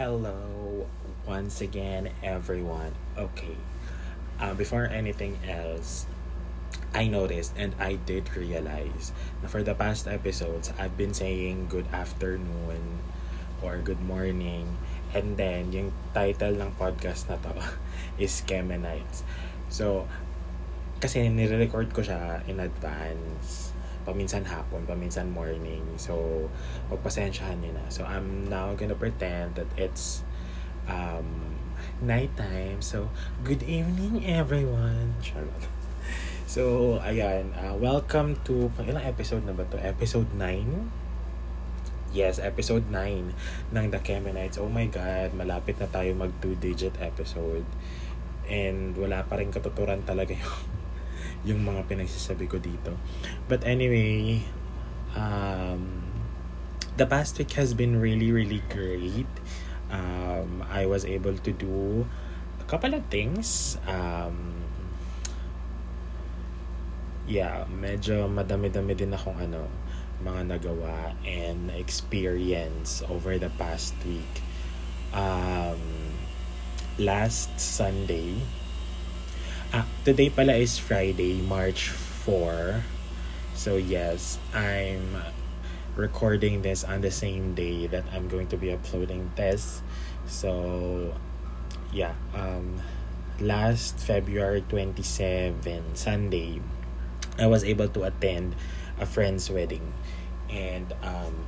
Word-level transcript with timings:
Hello, 0.00 0.88
once 1.28 1.60
again, 1.60 2.08
everyone. 2.24 2.96
Okay, 3.20 3.60
uh, 4.40 4.56
before 4.56 4.88
anything 4.88 5.36
else, 5.44 6.08
I 6.96 7.04
noticed 7.04 7.52
and 7.60 7.76
I 7.76 8.00
did 8.08 8.32
realize 8.32 9.12
na 9.44 9.52
for 9.52 9.60
the 9.60 9.76
past 9.76 10.08
episodes, 10.08 10.72
I've 10.80 10.96
been 10.96 11.12
saying 11.12 11.68
good 11.68 11.84
afternoon 11.92 13.04
or 13.60 13.76
good 13.76 14.00
morning. 14.00 14.80
And 15.12 15.36
then, 15.36 15.68
yung 15.68 15.92
title 16.16 16.56
ng 16.56 16.80
podcast 16.80 17.28
na 17.28 17.36
to 17.44 17.60
is 18.24 18.40
Kemenites. 18.48 19.20
So, 19.68 20.08
kasi 21.04 21.28
nire-record 21.28 21.92
ko 21.92 22.00
siya 22.00 22.40
in 22.48 22.56
advance. 22.56 23.69
Paminsan 24.00 24.48
hapon, 24.48 24.88
paminsan 24.88 25.28
morning. 25.28 25.84
So, 26.00 26.48
magpasensyahan 26.88 27.60
nyo 27.60 27.76
na. 27.76 27.84
So, 27.92 28.08
I'm 28.08 28.48
now 28.48 28.72
gonna 28.72 28.96
pretend 28.96 29.60
that 29.60 29.68
it's 29.76 30.24
um, 30.88 31.60
nighttime. 32.00 32.80
So, 32.80 33.12
good 33.44 33.62
evening, 33.62 34.24
everyone. 34.24 35.20
Charlotte. 35.20 35.68
So, 36.50 36.98
ayan. 37.06 37.54
Uh, 37.54 37.78
welcome 37.78 38.34
to, 38.42 38.74
ilang 38.82 39.06
episode 39.06 39.46
na 39.46 39.54
ba 39.54 39.62
to? 39.70 39.78
Episode 39.78 40.34
9? 40.34 40.90
Yes, 42.10 42.42
episode 42.42 42.90
9 42.90 43.70
ng 43.70 43.86
The 43.94 44.02
Kemenites. 44.02 44.58
Oh 44.58 44.66
my 44.66 44.90
God, 44.90 45.30
malapit 45.38 45.78
na 45.78 45.86
tayo 45.86 46.10
mag 46.18 46.34
two-digit 46.42 46.98
episode. 46.98 47.62
And 48.50 48.98
wala 48.98 49.22
pa 49.30 49.38
rin 49.38 49.54
katuturan 49.54 50.02
talaga 50.02 50.34
yung, 50.42 50.58
yung 51.44 51.64
mga 51.64 51.88
pinagsasabi 51.88 52.44
ko 52.48 52.60
dito. 52.60 52.96
But 53.48 53.64
anyway, 53.64 54.44
um, 55.16 56.04
the 56.96 57.06
past 57.06 57.38
week 57.38 57.52
has 57.56 57.72
been 57.72 58.00
really, 58.00 58.32
really 58.32 58.62
great. 58.68 59.30
Um, 59.90 60.62
I 60.70 60.86
was 60.86 61.04
able 61.04 61.34
to 61.34 61.52
do 61.52 62.06
a 62.60 62.64
couple 62.68 62.94
of 62.94 63.06
things. 63.08 63.78
Um, 63.88 64.60
yeah, 67.26 67.64
medyo 67.70 68.28
madami-dami 68.28 68.94
din 68.94 69.14
akong 69.16 69.38
ano, 69.40 69.66
mga 70.20 70.58
nagawa 70.58 71.16
and 71.24 71.72
experience 71.72 73.00
over 73.08 73.38
the 73.40 73.50
past 73.56 73.96
week. 74.04 74.44
Um, 75.10 75.80
last 77.00 77.56
Sunday, 77.58 78.38
ah, 79.72 79.86
today 80.04 80.30
pala 80.30 80.54
is 80.58 80.78
Friday, 80.78 81.40
March 81.42 81.88
4. 81.88 82.82
So 83.54 83.76
yes, 83.76 84.38
I'm 84.54 85.22
recording 85.94 86.62
this 86.62 86.82
on 86.82 87.00
the 87.02 87.10
same 87.10 87.54
day 87.54 87.86
that 87.86 88.04
I'm 88.12 88.26
going 88.28 88.48
to 88.48 88.56
be 88.56 88.72
uploading 88.72 89.30
this. 89.36 89.82
So 90.26 91.14
yeah, 91.92 92.14
um, 92.34 92.82
last 93.38 93.98
February 93.98 94.64
27, 94.68 95.62
Sunday, 95.94 96.60
I 97.38 97.46
was 97.46 97.62
able 97.62 97.88
to 97.88 98.04
attend 98.04 98.56
a 98.98 99.06
friend's 99.06 99.50
wedding. 99.50 99.92
And 100.50 100.92
um, 101.02 101.46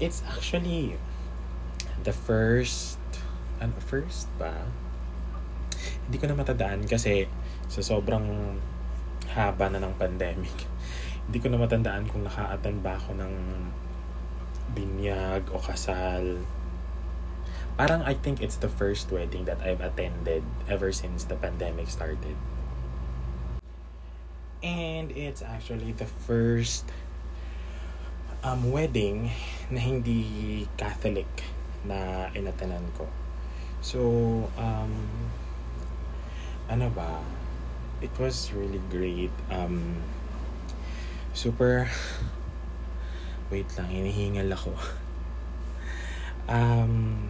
it's 0.00 0.22
actually 0.26 0.98
the 2.02 2.12
first, 2.12 2.98
ano, 3.60 3.78
first 3.78 4.26
ba? 4.38 4.66
Hindi 6.06 6.16
ko 6.20 6.26
na 6.28 6.36
matandaan 6.36 6.84
kasi 6.84 7.28
sa 7.66 7.80
sobrang 7.80 8.56
haba 9.32 9.66
na 9.72 9.80
ng 9.80 9.94
pandemic. 9.96 10.52
Hindi 11.26 11.38
ko 11.40 11.48
na 11.48 11.58
matandaan 11.58 12.04
kung 12.06 12.22
naka-attend 12.22 12.84
ba 12.84 13.00
ako 13.00 13.16
ng 13.16 13.34
binyag 14.76 15.48
o 15.54 15.58
kasal. 15.58 16.44
Parang 17.74 18.06
I 18.06 18.14
think 18.14 18.38
it's 18.38 18.60
the 18.60 18.70
first 18.70 19.10
wedding 19.10 19.50
that 19.50 19.58
I've 19.64 19.82
attended 19.82 20.46
ever 20.70 20.94
since 20.94 21.26
the 21.26 21.34
pandemic 21.34 21.90
started. 21.90 22.38
And 24.62 25.10
it's 25.12 25.42
actually 25.42 25.92
the 25.92 26.06
first 26.06 26.88
um, 28.44 28.70
wedding 28.70 29.32
na 29.72 29.80
hindi 29.80 30.68
Catholic 30.76 31.28
na 31.88 32.28
inatenan 32.36 32.84
ko. 32.96 33.08
So, 33.80 34.00
um, 34.56 34.92
ano 36.68 36.88
ba? 36.90 37.20
It 38.00 38.12
was 38.18 38.52
really 38.52 38.80
great. 38.88 39.32
Um, 39.50 40.00
super, 41.32 41.88
wait 43.52 43.68
lang, 43.76 43.88
hinihingal 43.92 44.52
ako. 44.52 44.72
um, 46.48 47.28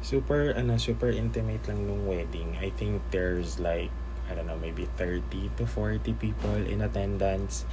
super, 0.00 0.52
ano, 0.56 0.76
super 0.76 1.12
intimate 1.12 1.64
lang 1.68 1.84
nung 1.84 2.08
wedding. 2.08 2.56
I 2.60 2.70
think 2.72 3.02
there's 3.12 3.60
like, 3.60 3.92
I 4.30 4.34
don't 4.34 4.46
know, 4.46 4.58
maybe 4.58 4.88
30 4.96 5.52
to 5.56 5.66
40 5.66 6.12
people 6.16 6.56
in 6.56 6.80
attendance. 6.82 7.64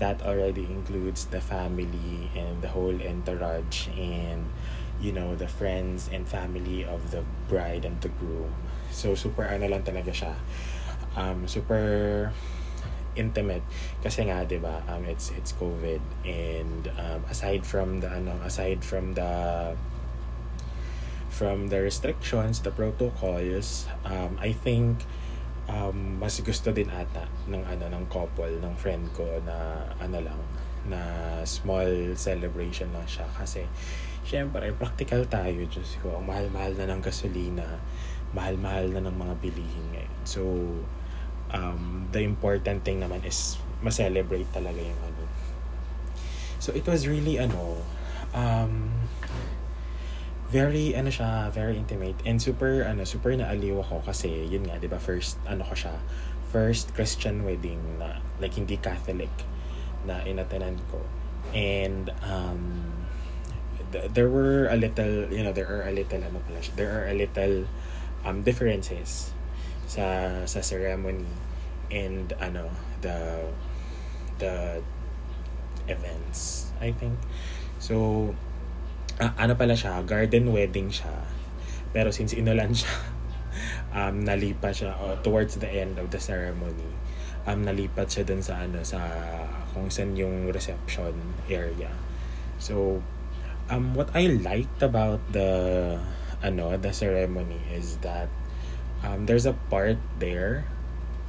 That 0.00 0.24
already 0.24 0.64
includes 0.66 1.26
the 1.26 1.40
family 1.40 2.32
and 2.34 2.64
the 2.64 2.68
whole 2.72 2.96
entourage 2.96 3.86
and, 3.94 4.48
you 4.98 5.12
know, 5.12 5.36
the 5.36 5.46
friends 5.46 6.08
and 6.10 6.26
family 6.26 6.82
of 6.82 7.12
the 7.12 7.22
bride 7.46 7.84
and 7.84 8.00
the 8.00 8.08
groom. 8.08 8.50
So, 8.92 9.16
super 9.16 9.48
ano 9.48 9.66
lang 9.66 9.82
talaga 9.82 10.12
siya. 10.12 10.36
Um, 11.16 11.48
super 11.48 12.30
intimate. 13.14 13.64
Kasi 14.00 14.24
nga 14.28 14.44
'di 14.44 14.60
ba 14.60 14.80
um 14.88 15.04
it's 15.04 15.32
it's 15.36 15.52
covid. 15.56 16.00
And 16.24 16.88
um, 16.96 17.24
aside 17.28 17.64
from 17.64 18.00
the 18.00 18.08
ano 18.08 18.36
aside 18.44 18.84
from 18.84 19.12
the 19.16 19.32
from 21.32 21.72
the 21.72 21.80
restrictions 21.80 22.60
the 22.60 22.68
protocols 22.68 23.88
um 24.04 24.36
I 24.36 24.52
think 24.52 25.00
um, 25.64 26.20
mas 26.20 26.36
gusto 26.44 26.68
din 26.76 26.92
ata 26.92 27.24
ng 27.48 27.64
ano 27.64 27.88
ng 27.88 28.04
couple 28.12 28.60
ng 28.60 28.74
friend 28.76 29.08
ko 29.16 29.24
na 29.44 29.88
ano 29.96 30.20
lang 30.20 30.40
na 30.82 30.98
small 31.46 32.18
celebration 32.18 32.90
lang 32.90 33.06
siya. 33.06 33.28
Kasi 33.30 33.62
syempre 34.26 34.72
practical 34.74 35.22
tayo 35.28 35.62
Diyos 35.68 36.00
ko. 36.00 36.18
Ang 36.18 36.26
mahal-mahal 36.26 36.74
na 36.74 36.90
ng 36.90 37.00
gasolina 37.02 37.78
mahal-mahal 38.32 38.88
na 38.92 39.00
ng 39.04 39.16
mga 39.16 39.34
bilihin 39.40 39.86
ngayon 39.92 40.14
so 40.24 40.42
um, 41.52 42.08
the 42.12 42.20
important 42.24 42.84
thing 42.84 43.00
naman 43.00 43.20
is 43.24 43.60
ma-celebrate 43.84 44.48
talaga 44.50 44.80
yung 44.80 45.00
ano 45.04 45.24
so 46.58 46.72
it 46.72 46.84
was 46.88 47.04
really 47.04 47.36
ano 47.36 47.80
um, 48.32 48.92
very 50.52 50.92
ano 50.92 51.08
siya, 51.08 51.48
very 51.48 51.80
intimate 51.80 52.20
and 52.28 52.36
super 52.36 52.84
ano, 52.84 53.08
super 53.08 53.32
naaliw 53.32 53.80
ako 53.80 54.04
kasi 54.04 54.28
yun 54.52 54.68
nga, 54.68 54.76
'di 54.76 54.92
ba, 54.92 55.00
first 55.00 55.40
ano 55.48 55.64
ko 55.64 55.72
siya, 55.72 55.96
first 56.52 56.92
Christian 56.92 57.48
wedding 57.48 57.80
na 57.96 58.20
like 58.36 58.52
hindi 58.52 58.76
Catholic 58.76 59.32
na 60.04 60.20
inatenan 60.28 60.76
ko. 60.92 61.00
And 61.56 62.12
um 62.28 62.84
th- 63.96 64.12
there 64.12 64.28
were 64.28 64.68
a 64.68 64.76
little, 64.76 65.32
you 65.32 65.40
know, 65.40 65.56
there 65.56 65.72
are 65.72 65.88
a 65.88 65.92
little 65.96 66.20
ano 66.20 66.44
pala 66.44 66.60
there 66.76 66.92
are 66.92 67.08
a 67.08 67.16
little 67.16 67.64
um 68.22 68.42
differences 68.42 69.34
sa 69.86 70.30
sa 70.48 70.60
ceremony 70.62 71.26
and 71.92 72.32
ano 72.40 72.70
the 73.04 73.44
the 74.40 74.80
events, 75.86 76.70
I 76.80 76.94
think. 76.94 77.18
So 77.82 78.30
ah, 79.20 79.34
ano 79.38 79.54
pala 79.58 79.74
siya, 79.76 80.02
garden 80.06 80.50
wedding 80.50 80.88
siya. 80.88 81.12
Pero 81.92 82.08
since 82.08 82.32
inulan 82.32 82.72
siya, 82.72 82.94
um, 83.98 84.24
nalipat 84.24 84.82
siya 84.82 84.96
uh, 84.96 85.16
towards 85.20 85.60
the 85.60 85.68
end 85.68 85.98
of 86.00 86.08
the 86.10 86.18
ceremony. 86.18 86.88
Um, 87.44 87.66
nalipat 87.66 88.08
siya 88.08 88.22
dun 88.24 88.40
sa 88.40 88.64
ano, 88.64 88.80
sa 88.86 89.02
kung 89.74 89.90
saan 89.90 90.14
yung 90.14 90.48
reception 90.48 91.12
area. 91.50 91.90
So, 92.62 93.02
um, 93.66 93.98
what 93.98 94.14
I 94.14 94.30
liked 94.30 94.80
about 94.80 95.20
the 95.34 95.98
ano, 96.42 96.76
the 96.76 96.92
ceremony 96.92 97.60
is 97.72 97.96
that 97.98 98.28
um, 99.02 99.26
there's 99.26 99.46
a 99.46 99.54
part 99.70 99.98
there 100.18 100.64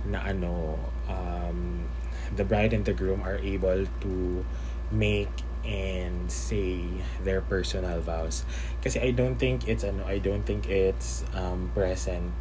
na 0.05 0.19
ano, 0.25 0.77
um, 1.09 1.87
the 2.35 2.43
bride 2.43 2.73
and 2.73 2.85
the 2.85 2.93
groom 2.93 3.21
are 3.23 3.37
able 3.37 3.85
to 4.01 4.45
make 4.91 5.31
and 5.63 6.29
say 6.31 6.83
their 7.23 7.41
personal 7.41 7.99
vows. 8.01 8.43
Kasi 8.83 8.99
I 8.99 9.11
don't 9.11 9.39
think 9.39 9.67
it's 9.67 9.83
ano 9.83 10.03
I 10.03 10.19
don't 10.19 10.43
think 10.43 10.67
it's 10.67 11.23
um 11.31 11.71
present 11.71 12.35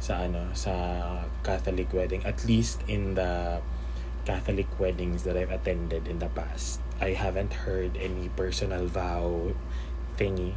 sa 0.00 0.24
ano 0.24 0.48
sa 0.56 0.72
Catholic 1.44 1.92
wedding 1.92 2.24
at 2.24 2.40
least 2.48 2.80
in 2.88 3.14
the 3.14 3.60
Catholic 4.24 4.68
weddings 4.80 5.28
that 5.28 5.36
I've 5.36 5.52
attended 5.52 6.08
in 6.08 6.18
the 6.18 6.32
past. 6.32 6.80
I 6.96 7.12
haven't 7.12 7.68
heard 7.68 8.00
any 8.00 8.32
personal 8.32 8.88
vow 8.88 9.52
thingy. 10.16 10.56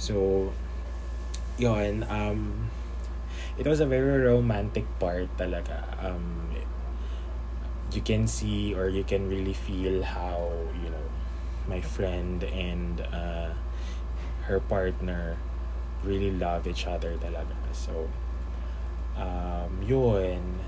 So 0.00 0.52
yon 1.58 2.02
um 2.10 2.70
it 3.54 3.66
was 3.66 3.78
a 3.78 3.86
very 3.86 4.18
romantic 4.26 4.84
part 4.98 5.30
talaga 5.38 5.86
um 6.02 6.50
you 7.94 8.02
can 8.02 8.26
see 8.26 8.74
or 8.74 8.90
you 8.90 9.04
can 9.06 9.30
really 9.30 9.54
feel 9.54 10.02
how 10.02 10.50
you 10.82 10.90
know 10.90 11.06
my 11.68 11.80
friend 11.80 12.44
and 12.44 13.00
uh, 13.12 13.50
her 14.44 14.60
partner 14.60 15.36
really 16.04 16.30
love 16.30 16.68
each 16.68 16.86
other 16.86 17.16
talaga. 17.16 17.56
So, 17.72 18.08
um, 19.16 19.80
yun. 19.80 20.60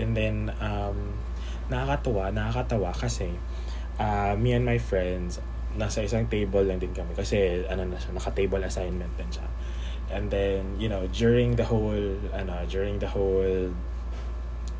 And 0.00 0.16
then, 0.16 0.54
um, 0.60 1.20
nakakatuwa, 1.68 2.32
nakakatawa 2.32 2.96
kasi 2.96 3.36
uh, 4.00 4.32
me 4.36 4.56
and 4.56 4.64
my 4.64 4.80
friends, 4.80 5.40
nasa 5.76 6.02
isang 6.02 6.26
table 6.26 6.64
lang 6.64 6.80
din 6.80 6.90
kami 6.96 7.12
kasi 7.14 7.62
ano 7.68 7.84
na 7.84 8.00
siya, 8.00 8.16
naka-table 8.16 8.64
assignment 8.64 9.12
din 9.20 9.28
siya. 9.28 9.46
And 10.10 10.30
then, 10.30 10.76
you 10.78 10.88
know, 10.90 11.06
during 11.14 11.54
the 11.54 11.64
whole, 11.64 12.18
ano, 12.34 12.66
during 12.66 12.98
the 12.98 13.06
whole 13.06 13.70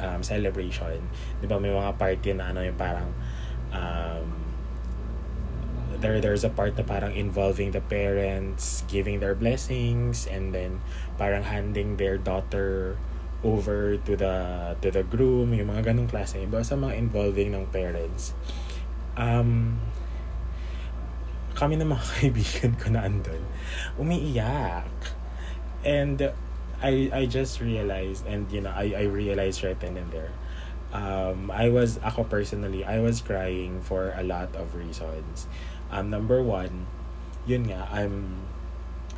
um, 0.02 0.20
celebration, 0.22 1.06
di 1.38 1.46
ba 1.46 1.60
may 1.62 1.70
mga 1.70 1.94
party 1.94 2.34
na 2.34 2.50
ano 2.50 2.66
yung 2.66 2.74
parang 2.74 3.14
um, 3.70 4.26
there 6.00 6.18
there's 6.18 6.42
a 6.42 6.50
part 6.50 6.74
na 6.74 6.82
parang 6.82 7.12
involving 7.12 7.76
the 7.76 7.84
parents 7.84 8.82
giving 8.88 9.20
their 9.20 9.36
blessings 9.36 10.24
and 10.24 10.56
then 10.56 10.80
parang 11.20 11.44
handing 11.44 12.00
their 12.00 12.16
daughter 12.16 12.96
over 13.44 14.00
to 14.00 14.16
the 14.16 14.36
to 14.80 14.88
the 14.88 15.04
groom 15.04 15.52
yung 15.52 15.68
mga 15.70 15.92
ganong 15.92 16.08
klase. 16.08 16.40
Iba 16.40 16.64
sa 16.64 16.76
mga 16.76 16.96
involving 16.96 17.52
ng 17.52 17.68
parents. 17.68 18.32
Um 19.14 19.78
kami 21.60 21.76
na 21.76 21.84
mga 21.84 22.04
kaibigan 22.16 22.72
ko 22.80 22.88
na 22.88 23.04
andun 23.04 23.44
umiiyak 24.00 24.88
and 25.84 26.32
I 26.82 27.10
I 27.12 27.22
just 27.26 27.60
realized 27.60 28.26
and 28.26 28.50
you 28.52 28.60
know 28.60 28.72
I 28.72 28.92
I 28.96 29.04
realized 29.08 29.62
right 29.64 29.78
then 29.78 29.96
and 29.96 30.10
there 30.12 30.32
um 30.92 31.50
I 31.52 31.68
was 31.68 32.00
ako 32.02 32.24
personally 32.24 32.84
I 32.84 32.98
was 33.00 33.20
crying 33.20 33.80
for 33.80 34.12
a 34.16 34.24
lot 34.24 34.56
of 34.56 34.74
reasons. 34.74 35.46
Um 35.92 36.10
number 36.10 36.42
one 36.42 36.86
yun 37.46 37.68
nga 37.68 37.88
I'm 37.92 38.44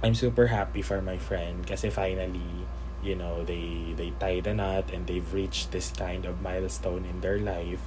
I'm 0.02 0.14
super 0.14 0.50
happy 0.50 0.82
for 0.82 1.00
my 1.00 1.16
friend 1.18 1.62
kasi 1.62 1.90
finally 1.90 2.66
you 3.02 3.14
know 3.14 3.42
they 3.42 3.94
they 3.98 4.14
tied 4.18 4.46
a 4.46 4.54
knot 4.54 4.90
and 4.90 5.06
they've 5.06 5.26
reached 5.34 5.70
this 5.70 5.90
kind 5.94 6.26
of 6.26 6.42
milestone 6.42 7.06
in 7.06 7.22
their 7.22 7.38
life. 7.38 7.82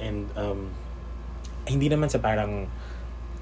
And 0.00 0.32
um 0.36 0.72
hindi 1.68 1.92
naman 1.92 2.08
sa 2.08 2.18
parang 2.18 2.72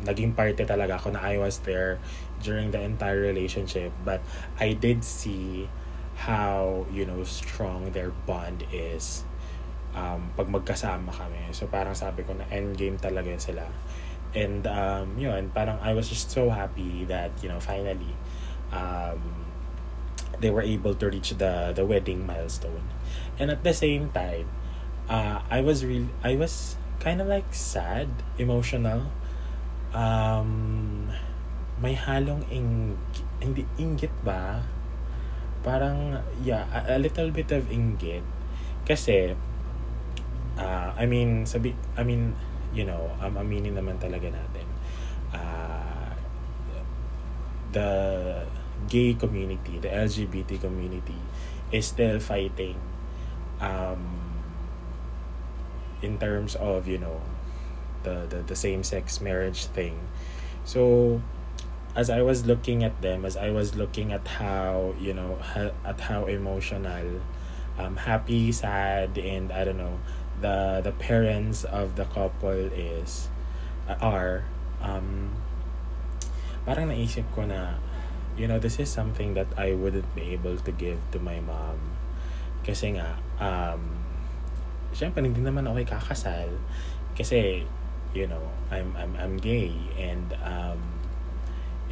naging 0.04 0.36
parte 0.36 0.66
talaga 0.68 1.00
ako 1.00 1.16
na 1.16 1.24
I 1.24 1.40
was 1.40 1.64
there 1.64 1.96
during 2.42 2.70
the 2.70 2.80
entire 2.80 3.20
relationship. 3.20 3.92
But 4.04 4.20
I 4.60 4.76
did 4.76 5.04
see 5.04 5.68
how 6.16 6.88
you 6.88 7.04
know 7.04 7.24
strong 7.24 7.92
their 7.92 8.10
bond 8.24 8.64
is 8.72 9.24
um, 9.96 10.32
pag 10.36 10.48
magkasama 10.48 11.12
kami. 11.12 11.52
So 11.56 11.68
parang 11.68 11.96
sabi 11.96 12.24
ko 12.24 12.36
na 12.36 12.44
end 12.52 12.76
game 12.76 13.00
talaga 13.00 13.32
sila. 13.40 13.64
And 14.36 14.68
um, 14.68 15.16
yun 15.16 15.48
parang 15.56 15.80
I 15.80 15.96
was 15.96 16.12
just 16.12 16.28
so 16.28 16.52
happy 16.52 17.08
that 17.08 17.32
you 17.40 17.48
know 17.48 17.60
finally 17.60 18.12
um, 18.72 19.48
they 20.40 20.52
were 20.52 20.64
able 20.64 20.92
to 20.92 21.06
reach 21.08 21.36
the 21.40 21.72
the 21.72 21.84
wedding 21.88 22.28
milestone. 22.28 22.84
And 23.40 23.48
at 23.48 23.64
the 23.64 23.72
same 23.72 24.12
time 24.12 24.52
uh, 25.08 25.40
I 25.48 25.60
was 25.64 25.84
real 25.84 26.12
I 26.20 26.36
was 26.36 26.76
kind 27.00 27.20
of 27.20 27.28
like 27.28 27.52
sad 27.52 28.08
emotional 28.36 29.12
um, 29.92 31.10
may 31.82 31.94
halong 31.94 32.42
ing 32.48 32.96
hindi 33.42 33.68
inggit 33.76 34.12
ba? 34.24 34.64
Parang 35.66 36.22
yeah, 36.42 36.66
a, 36.72 36.96
a 36.96 36.98
little 36.98 37.30
bit 37.30 37.50
of 37.52 37.68
inggit 37.68 38.22
kasi 38.86 39.34
uh, 40.56 40.94
I 40.94 41.04
mean 41.04 41.44
sabi 41.44 41.74
I 41.98 42.06
mean 42.06 42.34
you 42.76 42.84
know, 42.84 43.08
um, 43.24 43.40
aminin 43.40 43.72
naman 43.72 43.96
talaga 43.96 44.28
natin. 44.28 44.66
Uh, 45.32 46.12
the 47.72 47.90
gay 48.84 49.16
community, 49.16 49.80
the 49.80 49.88
LGBT 49.88 50.60
community 50.60 51.16
is 51.72 51.88
still 51.88 52.20
fighting 52.20 52.76
um, 53.64 54.20
in 56.04 56.20
terms 56.20 56.52
of, 56.60 56.84
you 56.84 57.00
know, 57.00 57.24
the, 58.06 58.30
the, 58.30 58.38
the 58.46 58.54
same-sex 58.54 59.18
marriage 59.18 59.66
thing. 59.74 59.98
So, 60.62 61.20
as 61.96 62.06
I 62.12 62.22
was 62.22 62.46
looking 62.46 62.84
at 62.84 63.02
them, 63.02 63.24
as 63.26 63.34
I 63.34 63.50
was 63.50 63.74
looking 63.74 64.12
at 64.12 64.22
how, 64.38 64.94
you 65.00 65.16
know, 65.16 65.42
ha- 65.42 65.74
at 65.82 65.98
how 66.06 66.30
emotional, 66.30 67.24
um, 67.80 67.96
happy, 67.96 68.52
sad, 68.52 69.18
and 69.18 69.50
I 69.50 69.64
don't 69.66 69.80
know, 69.80 69.98
the 70.36 70.84
the 70.84 70.92
parents 70.92 71.64
of 71.64 71.96
the 71.96 72.04
couple 72.04 72.68
is, 72.70 73.32
uh, 73.88 73.96
are, 73.98 74.44
um, 74.84 75.32
parang 76.68 76.92
naisip 76.92 77.24
ko 77.32 77.48
na, 77.48 77.80
you 78.36 78.44
know, 78.44 78.60
this 78.60 78.76
is 78.76 78.92
something 78.92 79.32
that 79.32 79.48
I 79.56 79.72
wouldn't 79.72 80.12
be 80.12 80.36
able 80.36 80.60
to 80.60 80.72
give 80.72 81.00
to 81.16 81.18
my 81.18 81.40
mom. 81.40 81.80
Kasi 82.60 83.00
nga, 83.00 83.16
um, 83.40 84.04
syempre 84.92 85.24
hindi 85.24 85.40
naman 85.40 85.64
ako 85.64 85.80
kakasal. 85.88 86.52
Kasi, 87.16 87.64
you 88.16 88.26
know, 88.26 88.42
I'm, 88.72 88.96
I'm, 88.96 89.12
I'm 89.20 89.36
gay 89.36 89.76
and, 90.00 90.32
um, 90.40 90.80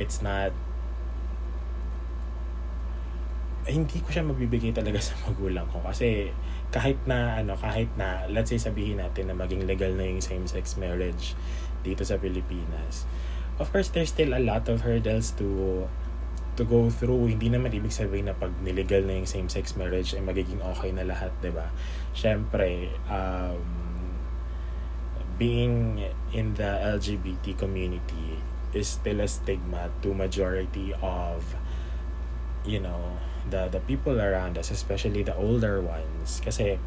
it's 0.01 0.25
not 0.25 0.51
hindi 3.65 3.97
ko 4.05 4.09
siya 4.13 4.25
mabibigay 4.29 4.77
talaga 4.77 5.01
sa 5.09 5.17
magulang 5.25 5.65
ko. 5.73 5.81
Kasi 5.81 6.29
kahit 6.75 6.99
na 7.07 7.39
ano 7.39 7.55
kahit 7.55 7.89
na 7.95 8.27
let's 8.27 8.51
say 8.51 8.59
sabihin 8.59 8.99
natin 8.99 9.31
na 9.31 9.35
maging 9.39 9.65
legal 9.65 9.95
na 9.95 10.05
yung 10.05 10.19
same 10.19 10.45
sex 10.51 10.75
marriage 10.75 11.39
dito 11.87 12.03
sa 12.03 12.19
Pilipinas 12.19 13.07
of 13.63 13.71
course 13.71 13.95
there's 13.95 14.11
still 14.11 14.35
a 14.35 14.43
lot 14.43 14.67
of 14.67 14.83
hurdles 14.83 15.31
to 15.39 15.87
to 16.55 16.63
go 16.63 16.87
through. 16.87 17.27
Hindi 17.27 17.51
naman 17.51 17.75
ibig 17.75 17.91
sabihin 17.91 18.31
na 18.31 18.35
pag 18.35 18.55
nilegal 18.63 19.03
na 19.03 19.19
yung 19.19 19.27
same 19.27 19.51
sex 19.51 19.75
marriage 19.75 20.15
ay 20.15 20.23
magiging 20.23 20.63
okay 20.63 20.95
na 20.95 21.03
lahat 21.03 21.31
'di 21.43 21.51
ba? 21.51 21.71
Syempre 22.15 22.95
um 23.11 23.84
being 25.39 26.05
in 26.33 26.55
the 26.55 26.79
LGBT 26.99 27.59
community 27.59 28.39
is 28.73 28.89
still 28.89 29.21
a 29.21 29.29
stigma 29.29 29.91
to 30.03 30.15
majority 30.15 30.93
of 31.01 31.55
you 32.65 32.81
know 32.81 33.19
the 33.51 33.69
the 33.69 33.81
people 33.81 34.21
around 34.21 34.59
us 34.59 34.71
especially 34.71 35.23
the 35.23 35.35
older 35.37 35.81
ones. 35.81 36.41
Kasi 36.45 36.79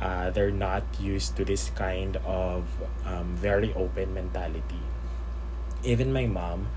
uh, 0.00 0.30
they're 0.30 0.54
not 0.54 0.84
used 1.00 1.36
to 1.36 1.44
this 1.44 1.70
kind 1.74 2.16
of 2.24 2.64
um, 3.04 3.34
very 3.36 3.74
open 3.74 4.14
mentality. 4.14 4.82
Even 5.82 6.12
my 6.12 6.26
mom 6.26 6.68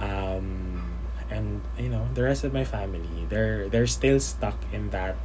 um, 0.00 0.82
and 1.30 1.62
you 1.78 1.88
know 1.88 2.08
the 2.14 2.22
rest 2.22 2.44
of 2.44 2.52
my 2.52 2.64
family 2.64 3.24
they're 3.30 3.68
they're 3.68 3.88
still 3.88 4.20
stuck 4.20 4.58
in 4.72 4.90
that 4.90 5.16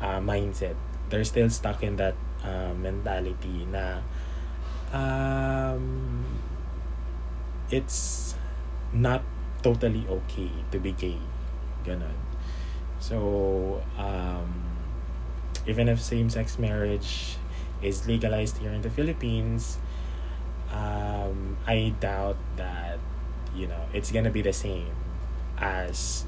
uh, 0.00 0.20
mindset. 0.20 0.74
They're 1.08 1.24
still 1.24 1.50
stuck 1.50 1.82
in 1.82 1.96
that 1.96 2.14
uh, 2.44 2.72
mentality 2.76 3.66
na 3.68 4.00
um, 4.92 6.24
it's 7.70 8.34
not 8.92 9.22
totally 9.62 10.06
okay 10.08 10.50
to 10.70 10.78
be 10.78 10.92
gay. 10.92 11.18
Ganon. 11.84 12.18
So, 12.98 13.82
um, 13.96 14.76
even 15.66 15.88
if 15.88 16.00
same-sex 16.00 16.58
marriage 16.58 17.36
is 17.80 18.06
legalized 18.06 18.58
here 18.58 18.70
in 18.70 18.82
the 18.82 18.90
Philippines, 18.90 19.78
um, 20.72 21.56
I 21.66 21.94
doubt 22.00 22.36
that, 22.56 22.98
you 23.54 23.66
know, 23.66 23.88
it's 23.92 24.12
gonna 24.12 24.30
be 24.30 24.42
the 24.42 24.52
same 24.52 24.92
as 25.56 26.26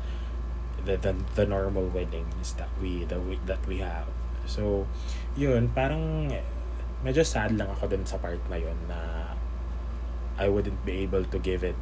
the, 0.84 0.96
the, 0.96 1.14
the 1.34 1.46
normal 1.46 1.88
weddings 1.88 2.54
that 2.54 2.70
we, 2.80 3.04
that 3.04 3.20
we, 3.20 3.38
that 3.46 3.64
we 3.66 3.78
have. 3.78 4.08
So, 4.46 4.86
yun, 5.36 5.68
parang 5.68 6.32
medyo 7.02 7.26
sad 7.26 7.54
lang 7.58 7.70
ako 7.70 7.90
dun 7.90 8.06
sa 8.06 8.18
part 8.18 8.40
na 8.46 8.58
yun 8.58 8.78
na 8.86 8.98
I 10.38 10.48
wouldn't 10.48 10.82
be 10.86 11.02
able 11.04 11.26
to 11.28 11.38
give 11.38 11.62
it 11.62 11.78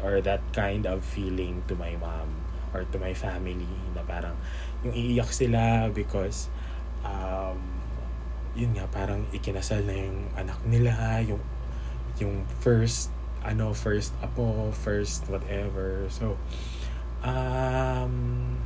or 0.00 0.20
that 0.24 0.40
kind 0.56 0.88
of 0.88 1.04
feeling 1.04 1.62
to 1.68 1.76
my 1.76 1.96
mom 2.00 2.40
or 2.72 2.84
to 2.88 2.96
my 2.98 3.12
family 3.12 3.68
na 3.92 4.00
parang 4.04 4.36
yung 4.80 4.96
iiyak 4.96 5.28
sila 5.28 5.92
because 5.92 6.48
um, 7.04 7.60
yun 8.56 8.72
nga 8.74 8.88
parang 8.90 9.28
ikinasal 9.30 9.84
na 9.84 9.94
yung 9.94 10.18
anak 10.34 10.58
nila 10.66 11.20
yung 11.22 11.42
yung 12.18 12.44
first 12.60 13.12
ano 13.40 13.72
first 13.72 14.12
apo 14.20 14.68
first 14.76 15.24
whatever. 15.32 16.04
So 16.12 16.36
um 17.24 18.59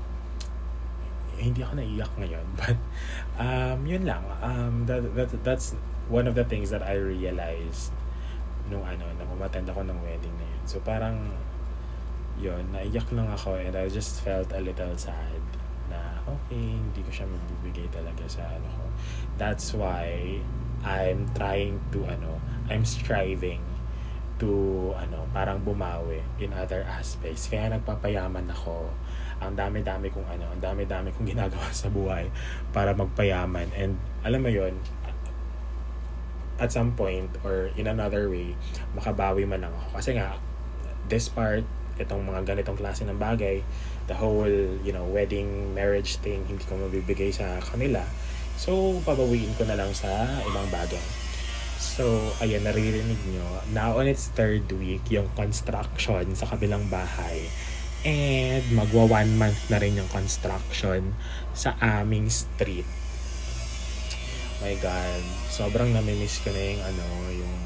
hindi 1.39 1.61
ako 1.63 1.75
naiyak 1.79 2.13
ngayon 2.19 2.47
but 2.61 2.79
um 3.39 3.83
yun 3.87 4.07
lang 4.07 4.23
um 4.43 4.87
that, 4.87 5.03
that 5.15 5.31
that's 5.43 5.75
one 6.09 6.29
of 6.29 6.35
the 6.35 6.45
things 6.45 6.69
that 6.69 6.85
I 6.85 7.01
realized 7.01 7.93
nung 8.69 8.85
ano, 8.85 9.05
nung 9.21 9.31
umattend 9.37 9.69
ako 9.69 9.85
ng 9.85 9.99
wedding 10.01 10.33
na 10.41 10.47
yun. 10.49 10.63
So 10.65 10.81
parang, 10.81 11.33
yun, 12.41 12.65
naiyak 12.73 13.09
lang 13.13 13.29
ako 13.29 13.61
and 13.61 13.77
I 13.77 13.89
just 13.93 14.25
felt 14.25 14.53
a 14.53 14.61
little 14.61 14.97
sad 14.97 15.45
na 15.93 16.01
okay, 16.25 16.81
hindi 16.81 17.01
ko 17.05 17.11
siya 17.13 17.27
magbibigay 17.29 17.93
talaga 17.93 18.25
sa 18.25 18.45
ano 18.49 18.69
ko. 18.73 18.85
That's 19.37 19.77
why 19.77 20.41
I'm 20.85 21.29
trying 21.37 21.81
to 21.93 22.09
ano, 22.09 22.41
I'm 22.73 22.89
striving 22.89 23.61
to 24.39 24.91
ano 24.99 25.31
parang 25.31 25.63
bumawi 25.63 26.23
in 26.43 26.51
other 26.55 26.83
aspects. 26.87 27.47
Kaya 27.47 27.71
nagpapayaman 27.75 28.51
ako. 28.51 28.91
Ang 29.43 29.55
dami-dami 29.59 30.11
kong 30.11 30.27
ano 30.27 30.51
ang 30.51 30.61
dami-dami 30.63 31.15
kong 31.15 31.27
ginagawa 31.35 31.71
sa 31.71 31.91
buhay 31.91 32.31
para 32.75 32.95
magpayaman. 32.95 33.71
And 33.75 33.99
alam 34.27 34.43
mo 34.43 34.51
yon 34.51 34.79
at 36.55 36.71
some 36.71 36.95
point 36.95 37.35
or 37.43 37.75
in 37.75 37.91
another 37.91 38.31
way 38.31 38.55
makabawi 38.95 39.47
man 39.47 39.63
lang 39.63 39.75
ako. 39.75 40.03
Kasi 40.03 40.11
nga 40.19 40.39
this 41.07 41.31
part 41.31 41.67
itong 41.95 42.27
mga 42.27 42.43
ganitong 42.43 42.75
klase 42.75 43.07
ng 43.07 43.23
bagay 43.23 43.63
the 44.11 44.17
whole 44.19 44.51
you 44.83 44.91
know 44.91 45.07
wedding 45.07 45.71
marriage 45.79 46.19
thing 46.19 46.43
hindi 46.51 46.63
ko 46.67 46.75
mabibigay 46.79 47.31
sa 47.31 47.63
kanila. 47.63 48.03
So 48.59 48.99
pabawiin 49.03 49.55
ko 49.55 49.67
na 49.67 49.79
lang 49.79 49.95
sa 49.95 50.11
ibang 50.47 50.67
bagay 50.71 51.24
So, 51.85 52.33
ayan, 52.41 52.65
naririnig 52.65 53.21
nyo. 53.29 53.45
Now 53.77 54.01
on 54.01 54.09
its 54.09 54.33
third 54.33 54.65
week, 54.81 55.05
yung 55.13 55.29
construction 55.37 56.33
sa 56.33 56.49
kabilang 56.49 56.89
bahay. 56.89 57.45
And 58.09 58.65
magwa 58.73 59.05
one 59.05 59.37
month 59.37 59.69
na 59.69 59.77
rin 59.77 60.01
yung 60.01 60.09
construction 60.09 61.13
sa 61.53 61.77
aming 61.85 62.33
street. 62.33 62.89
My 64.65 64.73
God. 64.81 65.23
Sobrang 65.53 65.93
namimiss 65.93 66.41
ko 66.41 66.49
na 66.57 66.63
yung 66.73 66.83
ano, 66.83 67.07
yung 67.37 67.57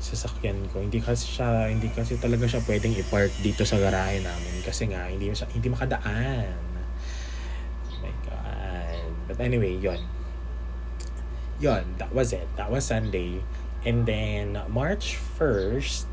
sasakyan 0.00 0.64
ko. 0.72 0.80
Hindi 0.80 1.04
kasi 1.04 1.28
siya, 1.28 1.68
hindi 1.68 1.92
kasi 1.92 2.16
talaga 2.16 2.48
siya 2.48 2.64
pwedeng 2.64 2.96
i-park 2.96 3.32
dito 3.44 3.68
sa 3.68 3.76
garahe 3.80 4.20
namin 4.20 4.64
kasi 4.64 4.88
nga 4.88 5.08
hindi 5.12 5.28
hindi 5.28 5.68
makadaan. 5.68 6.56
My 8.00 8.14
God. 8.28 9.12
But 9.28 9.38
anyway, 9.44 9.76
yon 9.76 10.23
yon 11.60 11.84
that 11.98 12.14
was 12.14 12.32
it. 12.32 12.48
That 12.56 12.70
was 12.70 12.86
Sunday. 12.86 13.42
And 13.84 14.06
then 14.06 14.56
March 14.72 15.20
1st 15.38 16.06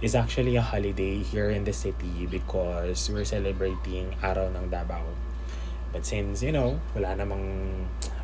is 0.00 0.14
actually 0.14 0.56
a 0.56 0.62
holiday 0.62 1.20
here 1.20 1.50
in 1.50 1.64
the 1.64 1.72
city 1.72 2.24
because 2.30 3.10
we're 3.10 3.26
celebrating 3.26 4.16
Araw 4.22 4.48
ng 4.54 4.70
Davao. 4.70 5.04
But 5.92 6.06
since, 6.06 6.40
you 6.40 6.54
know, 6.54 6.78
wala 6.94 7.18
namang 7.18 7.44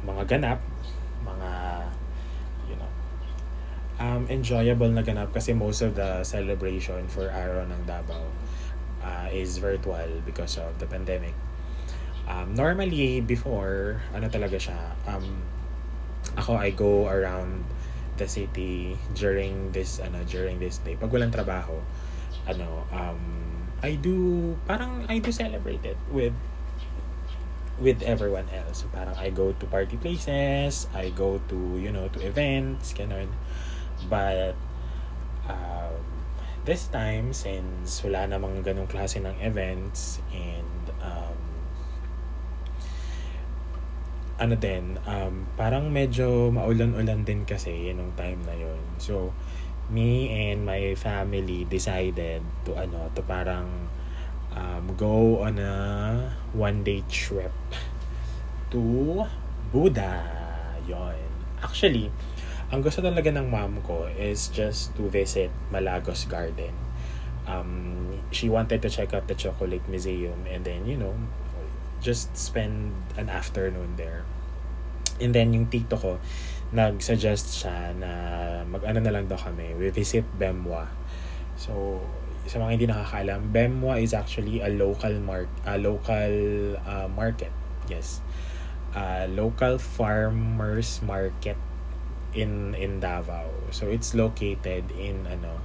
mga 0.07 0.23
ganap, 0.31 0.61
mga, 1.27 1.51
you 2.71 2.77
know, 2.79 2.91
um, 3.99 4.25
enjoyable 4.31 4.89
na 4.89 5.03
ganap 5.03 5.35
kasi 5.35 5.53
most 5.53 5.83
of 5.83 5.99
the 5.99 6.23
celebration 6.23 7.11
for 7.11 7.29
Araw 7.29 7.67
ng 7.67 7.83
Davao 7.85 8.25
uh, 9.03 9.27
is 9.29 9.59
virtual 9.59 10.23
because 10.25 10.57
of 10.57 10.79
the 10.79 10.87
pandemic. 10.87 11.35
Um, 12.31 12.55
normally, 12.55 13.21
before, 13.21 14.03
ano 14.15 14.31
talaga 14.31 14.59
siya, 14.59 14.79
um, 15.07 15.43
ako 16.37 16.57
I 16.57 16.71
go 16.71 17.09
around 17.09 17.65
the 18.17 18.29
city 18.29 18.97
during 19.13 19.73
this 19.73 20.01
ano 20.01 20.25
during 20.25 20.61
this 20.61 20.81
day. 20.81 20.97
Pag 20.97 21.13
walang 21.13 21.33
trabaho 21.33 21.81
ano 22.47 22.87
um 22.93 23.21
I 23.85 24.01
do 24.01 24.57
parang 24.65 25.05
I 25.09 25.21
do 25.21 25.29
celebrate 25.33 25.85
it 25.85 26.01
with 26.09 26.33
with 27.77 28.01
everyone 28.05 28.49
else. 28.53 28.85
So 28.85 28.89
parang 28.89 29.17
I 29.21 29.29
go 29.29 29.53
to 29.53 29.65
party 29.69 30.01
places 30.01 30.89
I 30.97 31.13
go 31.13 31.41
to 31.53 31.59
you 31.77 31.93
know 31.93 32.09
to 32.17 32.19
events 32.25 32.97
ganun. 32.97 33.29
But 34.09 34.57
um, 35.49 36.01
this 36.67 36.91
time 36.91 37.31
since 37.31 38.03
wala 38.03 38.27
namang 38.27 38.65
ganong 38.67 38.91
klase 38.91 39.23
ng 39.23 39.39
events 39.39 40.19
and 40.35 40.91
um, 40.99 41.46
ano 44.37 44.55
din, 44.61 45.01
um, 45.09 45.49
parang 45.57 45.89
medyo 45.89 46.53
maulan-ulan 46.53 47.25
din 47.25 47.49
kasi 47.49 47.93
nung 47.97 48.13
time 48.21 48.37
na 48.45 48.53
yon 48.53 48.81
So, 49.01 49.33
me 49.89 50.29
and 50.29 50.69
my 50.69 50.93
family 50.99 51.65
decided 51.65 52.45
to 52.69 52.77
ano, 52.77 53.09
to 53.17 53.25
parang 53.25 53.89
um, 54.53 54.85
go 54.97 55.41
on 55.41 55.57
a 55.57 55.75
one-day 56.53 57.01
trip 57.09 57.55
to 58.73 59.25
Buda. 59.73 60.21
yon 60.85 61.17
Actually, 61.65 62.13
ang 62.69 62.85
gusto 62.85 63.01
talaga 63.01 63.33
ng 63.33 63.49
mom 63.49 63.81
ko 63.81 64.05
is 64.21 64.53
just 64.53 64.93
to 65.01 65.09
visit 65.09 65.49
Malagos 65.73 66.29
Garden. 66.29 66.77
Um, 67.47 68.11
she 68.35 68.51
wanted 68.51 68.83
to 68.83 68.91
check 68.91 69.15
out 69.15 69.31
the 69.31 69.39
Chocolate 69.39 69.87
Museum 69.87 70.45
and 70.51 70.67
then, 70.67 70.85
you 70.85 70.99
know, 70.99 71.15
just 72.01 72.35
spend 72.37 72.93
an 73.17 73.29
afternoon 73.29 73.97
there. 73.97 74.25
And 75.21 75.33
then 75.33 75.53
yung 75.57 75.73
tito 75.73 75.97
ko, 75.97 76.21
nag-suggest 76.77 77.63
siya 77.63 77.97
na 77.97 78.11
mag-ano 78.69 79.01
na 79.01 79.13
lang 79.15 79.31
daw 79.31 79.39
kami, 79.39 79.73
we 79.79 79.89
visit 79.89 80.27
Bemwa. 80.37 80.91
So, 81.57 82.03
sa 82.47 82.63
mga 82.63 82.71
hindi 82.79 82.87
nakakaalam, 82.87 83.51
Bemwa 83.51 83.99
is 83.99 84.15
actually 84.15 84.63
a 84.63 84.71
local 84.71 85.13
mark 85.19 85.51
a 85.67 85.79
local 85.79 86.35
uh, 86.87 87.11
market. 87.11 87.51
Yes. 87.91 88.23
A 88.95 89.27
local 89.29 89.77
farmers 89.83 91.03
market 91.03 91.59
in 92.33 92.77
in 92.79 93.03
Davao. 93.03 93.51
So 93.75 93.91
it's 93.91 94.15
located 94.15 94.93
in 94.95 95.27
ano 95.27 95.59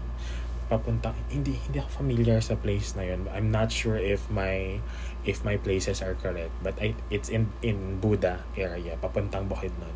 papunta 0.72 1.12
hindi 1.28 1.60
hindi 1.68 1.84
ako 1.84 2.02
familiar 2.02 2.40
sa 2.40 2.56
place 2.56 2.96
na 2.96 3.04
yun. 3.04 3.28
I'm 3.30 3.52
not 3.52 3.70
sure 3.70 4.00
if 4.00 4.26
my 4.32 4.80
if 5.24 5.46
my 5.46 5.58
places 5.58 6.02
are 6.02 6.18
correct 6.18 6.52
but 6.66 6.74
I, 6.82 6.98
it's 7.14 7.30
in 7.30 7.54
in 7.62 8.02
Buda 8.02 8.42
area 8.58 8.98
papuntang 8.98 9.48
Bukidnon 9.48 9.94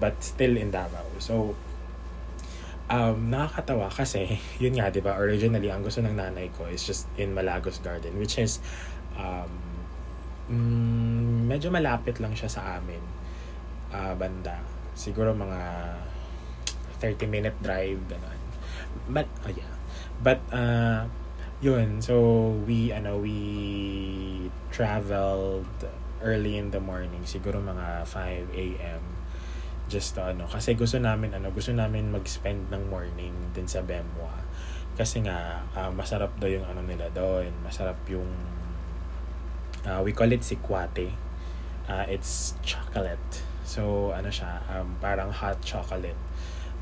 but 0.00 0.20
still 0.20 0.58
in 0.58 0.74
Davao. 0.74 1.06
So 1.18 1.54
um 2.92 3.32
nakakatawa 3.32 3.88
kasi 3.88 4.36
yun 4.62 4.76
nga 4.76 4.92
'di 4.92 5.00
ba 5.00 5.16
originally 5.16 5.72
ang 5.72 5.80
gusto 5.80 6.04
ng 6.04 6.16
nanay 6.16 6.52
ko 6.52 6.68
is 6.68 6.84
just 6.84 7.08
in 7.16 7.32
Malagos 7.32 7.80
Garden 7.80 8.20
which 8.20 8.36
is 8.36 8.60
um 9.16 9.48
mm, 10.50 11.48
medyo 11.48 11.72
malapit 11.72 12.20
lang 12.20 12.36
siya 12.36 12.50
sa 12.52 12.76
amin 12.76 13.00
uh, 13.94 14.12
banda. 14.18 14.60
Siguro 14.92 15.32
mga 15.32 15.60
30 17.00 17.26
minute 17.28 17.56
drive 17.64 18.00
ganun. 18.10 18.40
But 19.08 19.28
oh 19.46 19.52
yeah. 19.52 19.74
But, 20.24 20.40
uh, 20.52 21.04
yun, 21.60 22.02
so 22.02 22.50
we, 22.66 22.90
ano, 22.90 23.18
we 23.18 24.50
traveled 24.70 25.68
early 26.22 26.56
in 26.56 26.70
the 26.72 26.80
morning, 26.80 27.22
siguro 27.22 27.60
mga 27.60 28.08
5 28.08 28.50
a.m. 28.54 29.02
Just 29.86 30.16
to, 30.16 30.32
ano, 30.32 30.48
kasi 30.48 30.74
gusto 30.74 30.96
namin, 30.96 31.36
ano, 31.36 31.52
gusto 31.52 31.70
namin 31.70 32.10
mag-spend 32.10 32.72
ng 32.72 32.88
morning 32.88 33.34
din 33.52 33.68
sa 33.68 33.84
Bemwa. 33.84 34.32
Kasi 34.94 35.26
nga, 35.26 35.66
uh, 35.76 35.90
masarap 35.90 36.32
daw 36.38 36.46
yung 36.46 36.64
ano 36.64 36.80
nila 36.80 37.10
doon. 37.10 37.50
Masarap 37.66 37.98
yung, 38.06 38.30
uh, 39.84 40.00
we 40.00 40.14
call 40.14 40.30
it 40.30 40.40
sikwate. 40.40 41.12
Uh, 41.90 42.06
it's 42.08 42.56
chocolate. 42.64 43.44
So, 43.66 44.14
ano 44.14 44.30
siya, 44.32 44.62
um, 44.70 44.96
parang 45.02 45.34
hot 45.34 45.60
chocolate 45.60 46.16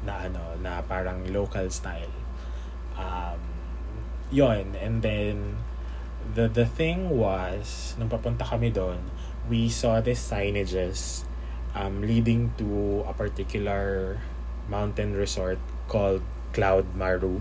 na 0.07 0.27
ano, 0.29 0.59
na 0.59 0.83
parang 0.83 1.23
local 1.31 1.71
style 1.71 2.11
um, 2.99 3.39
yon 4.33 4.73
and 4.81 5.05
then 5.05 5.61
the 6.33 6.49
the 6.49 6.65
thing 6.65 7.13
was 7.13 7.93
nung 8.01 8.09
papunta 8.09 8.49
kami 8.49 8.73
doon 8.73 8.99
we 9.53 9.69
saw 9.69 10.01
these 10.01 10.23
signages 10.23 11.29
um, 11.75 12.01
leading 12.01 12.53
to 12.57 13.03
a 13.09 13.13
particular 13.13 14.19
mountain 14.69 15.13
resort 15.17 15.59
called 15.89 16.23
Cloud 16.53 16.95
Maru. 16.95 17.41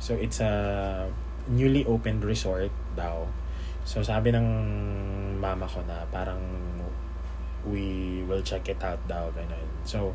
So 0.00 0.14
it's 0.14 0.40
a 0.40 1.08
newly 1.48 1.86
opened 1.86 2.24
resort 2.24 2.70
daw. 2.98 3.26
So 3.82 4.02
sabi 4.02 4.30
ng 4.34 4.46
mama 5.38 5.66
ko 5.66 5.82
na 5.86 6.06
parang 6.10 6.42
we 7.66 8.22
will 8.26 8.42
check 8.42 8.66
it 8.68 8.82
out 8.82 8.98
daw 9.06 9.30
ganun. 9.34 9.66
So 9.86 10.14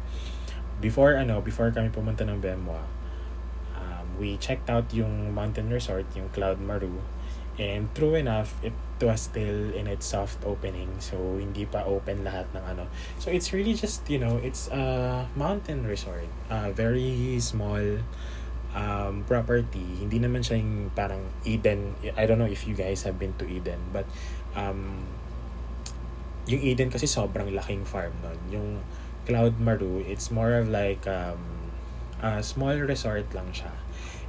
before 0.83 1.15
ano 1.15 1.39
before 1.41 1.71
kami 1.71 1.89
pumunta 1.89 2.27
ng 2.27 2.37
Bemwa 2.43 2.83
we 4.19 4.37
checked 4.37 4.69
out 4.69 4.93
yung 4.93 5.33
mountain 5.33 5.69
resort, 5.69 6.05
yung 6.15 6.29
Cloud 6.29 6.59
Maru. 6.59 7.01
And 7.57 7.89
true 7.97 8.13
enough, 8.13 8.53
it 8.61 8.73
was 9.01 9.21
still 9.21 9.73
in 9.73 9.89
its 9.89 10.05
soft 10.05 10.37
opening. 10.45 11.01
So, 11.01 11.41
hindi 11.41 11.65
pa 11.65 11.85
open 11.89 12.21
lahat 12.21 12.45
ng 12.53 12.61
ano. 12.61 12.85
So, 13.17 13.33
it's 13.33 13.49
really 13.49 13.73
just, 13.73 14.05
you 14.05 14.21
know, 14.21 14.37
it's 14.37 14.69
a 14.69 15.25
mountain 15.33 15.81
resort. 15.85 16.29
A 16.53 16.69
very 16.69 17.41
small 17.41 17.81
um, 18.77 19.25
property. 19.25 20.05
Hindi 20.05 20.21
naman 20.21 20.45
siya 20.45 20.61
yung 20.61 20.93
parang 20.93 21.25
Eden. 21.49 21.97
I 22.13 22.29
don't 22.29 22.37
know 22.37 22.49
if 22.49 22.69
you 22.69 22.77
guys 22.77 23.01
have 23.09 23.17
been 23.17 23.33
to 23.41 23.45
Eden. 23.49 23.81
But, 23.89 24.05
um, 24.53 25.01
yung 26.45 26.61
Eden 26.61 26.93
kasi 26.93 27.09
sobrang 27.09 27.51
laking 27.51 27.89
farm 27.89 28.13
nun. 28.21 28.39
Yung 28.53 28.69
Cloud 29.27 29.59
Maru, 29.59 29.99
it's 30.05 30.31
more 30.31 30.55
of 30.55 30.69
like 30.69 31.03
um, 31.09 31.66
a 32.21 32.41
small 32.41 32.75
resort 32.77 33.27
lang 33.33 33.49
siya 33.53 33.73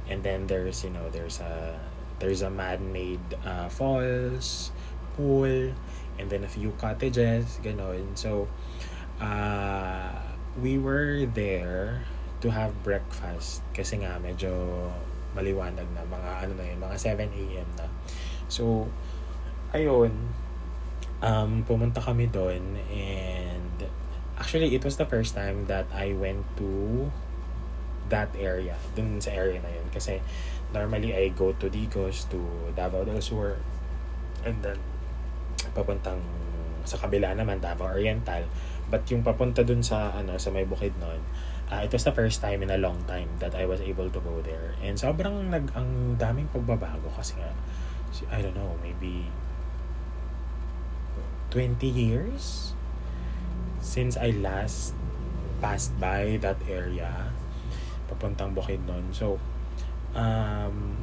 and 0.09 0.21
then 0.23 0.45
there's 0.47 0.83
you 0.83 0.89
know 0.89 1.09
there's 1.09 1.39
a 1.39 1.77
there's 2.19 2.41
a 2.41 2.49
man-made 2.49 3.23
uh, 3.45 3.69
falls 3.69 4.71
pool 5.15 5.73
and 6.19 6.25
then 6.29 6.43
a 6.43 6.51
few 6.51 6.73
cottages 6.77 7.59
ganon 7.63 8.13
so 8.13 8.47
uh, 9.21 10.11
we 10.61 10.77
were 10.77 11.25
there 11.33 12.03
to 12.39 12.51
have 12.51 12.71
breakfast 12.83 13.61
kasi 13.75 13.99
nga 13.99 14.15
medyo 14.19 14.51
maliwanag 15.35 15.85
na 15.93 16.03
mga 16.07 16.31
ano 16.45 16.51
na 16.57 16.63
yun, 16.65 16.77
mga 16.81 16.97
7 16.97 17.29
a.m. 17.29 17.69
na. 17.77 17.85
So, 18.49 18.89
ayun, 19.75 20.33
um, 21.21 21.61
pumunta 21.67 22.01
kami 22.01 22.31
doon 22.31 22.79
and 22.89 23.77
actually 24.39 24.73
it 24.73 24.81
was 24.81 24.97
the 24.97 25.05
first 25.05 25.35
time 25.35 25.67
that 25.67 25.85
I 25.91 26.15
went 26.15 26.47
to 26.57 27.11
that 28.09 28.29
area, 28.37 28.75
dun 28.93 29.21
sa 29.21 29.31
area 29.31 29.61
na 29.61 29.69
yun. 29.69 29.87
Kasi 29.93 30.21
normally 30.73 31.15
I 31.15 31.29
go 31.33 31.53
to 31.55 31.69
Digos, 31.69 32.29
to 32.29 32.39
Davao 32.75 33.05
del 33.05 33.21
Sur, 33.21 33.57
and 34.45 34.61
then 34.61 34.77
papuntang 35.73 36.21
sa 36.85 36.97
kabila 36.97 37.37
naman, 37.37 37.61
Davao 37.61 37.93
Oriental. 37.93 38.45
But 38.89 39.05
yung 39.13 39.21
papunta 39.21 39.61
dun 39.61 39.85
sa, 39.85 40.09
ano, 40.17 40.41
sa 40.41 40.49
may 40.49 40.65
bukid 40.65 40.97
nun, 40.97 41.21
uh, 41.69 41.85
it 41.85 41.93
was 41.93 42.03
the 42.03 42.13
first 42.13 42.41
time 42.41 42.65
in 42.65 42.73
a 42.73 42.81
long 42.81 43.05
time 43.05 43.29
that 43.37 43.53
I 43.53 43.69
was 43.69 43.79
able 43.81 44.09
to 44.09 44.19
go 44.19 44.41
there. 44.41 44.73
And 44.81 44.97
sobrang 44.97 45.53
nag, 45.53 45.69
ang 45.77 46.17
daming 46.17 46.49
pagbabago 46.49 47.13
kasi 47.13 47.37
nga, 47.37 47.53
I 48.33 48.41
don't 48.41 48.57
know, 48.57 48.73
maybe 48.81 49.29
20 51.53 51.85
years 51.85 52.73
since 53.81 54.17
I 54.17 54.33
last 54.33 54.93
passed 55.61 55.93
by 55.99 56.37
that 56.41 56.57
area 56.69 57.33
papuntang 58.09 58.57
Bukidnon. 58.57 59.13
So, 59.13 59.37
um, 60.17 60.97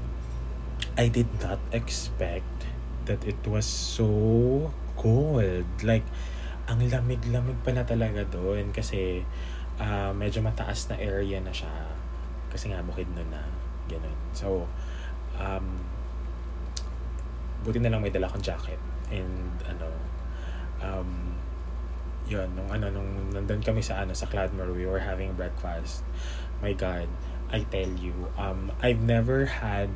I 0.99 1.07
did 1.09 1.31
not 1.39 1.63
expect 1.71 2.67
that 3.07 3.23
it 3.23 3.39
was 3.47 3.65
so 3.65 4.11
cold. 4.99 5.65
Like, 5.87 6.05
ang 6.67 6.83
lamig-lamig 6.83 7.63
pala 7.63 7.87
talaga 7.87 8.27
doon 8.27 8.75
kasi 8.75 9.23
uh, 9.79 10.11
medyo 10.11 10.43
mataas 10.43 10.91
na 10.91 10.99
area 10.99 11.39
na 11.39 11.55
siya. 11.55 11.71
Kasi 12.51 12.75
nga 12.75 12.83
Bukidnon 12.83 13.31
na. 13.31 13.47
Ganun. 13.87 14.19
So, 14.35 14.67
um, 15.39 15.79
buti 17.63 17.79
na 17.79 17.95
lang 17.95 18.03
may 18.03 18.11
dala 18.11 18.27
kong 18.27 18.43
jacket. 18.43 18.83
And, 19.15 19.55
ano, 19.71 19.89
um, 20.83 21.26
yun, 22.27 22.51
nung 22.59 22.71
ano, 22.71 22.91
nung 22.91 23.31
nandun 23.31 23.63
kami 23.63 23.81
sa 23.81 24.03
ano, 24.03 24.13
sa 24.13 24.27
Cladmore, 24.27 24.75
we 24.75 24.87
were 24.87 25.03
having 25.03 25.33
breakfast 25.39 26.03
my 26.63 26.73
God, 26.73 27.09
I 27.53 27.63
tell 27.69 27.89
you, 28.01 28.33
um, 28.39 28.73
I've 28.81 29.03
never 29.03 29.47
had 29.47 29.91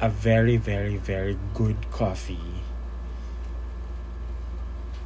a 0.00 0.08
very, 0.08 0.56
very, 0.56 0.96
very 0.96 1.38
good 1.54 1.90
coffee 1.90 2.62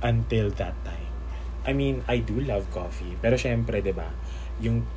until 0.02 0.50
that 0.58 0.74
time. 0.84 1.12
I 1.64 1.72
mean, 1.72 2.02
I 2.08 2.24
do 2.24 2.40
love 2.40 2.70
coffee. 2.72 3.14
Pero 3.20 3.36
syempre, 3.36 3.84
ba, 3.94 4.10
yung, 4.58 4.88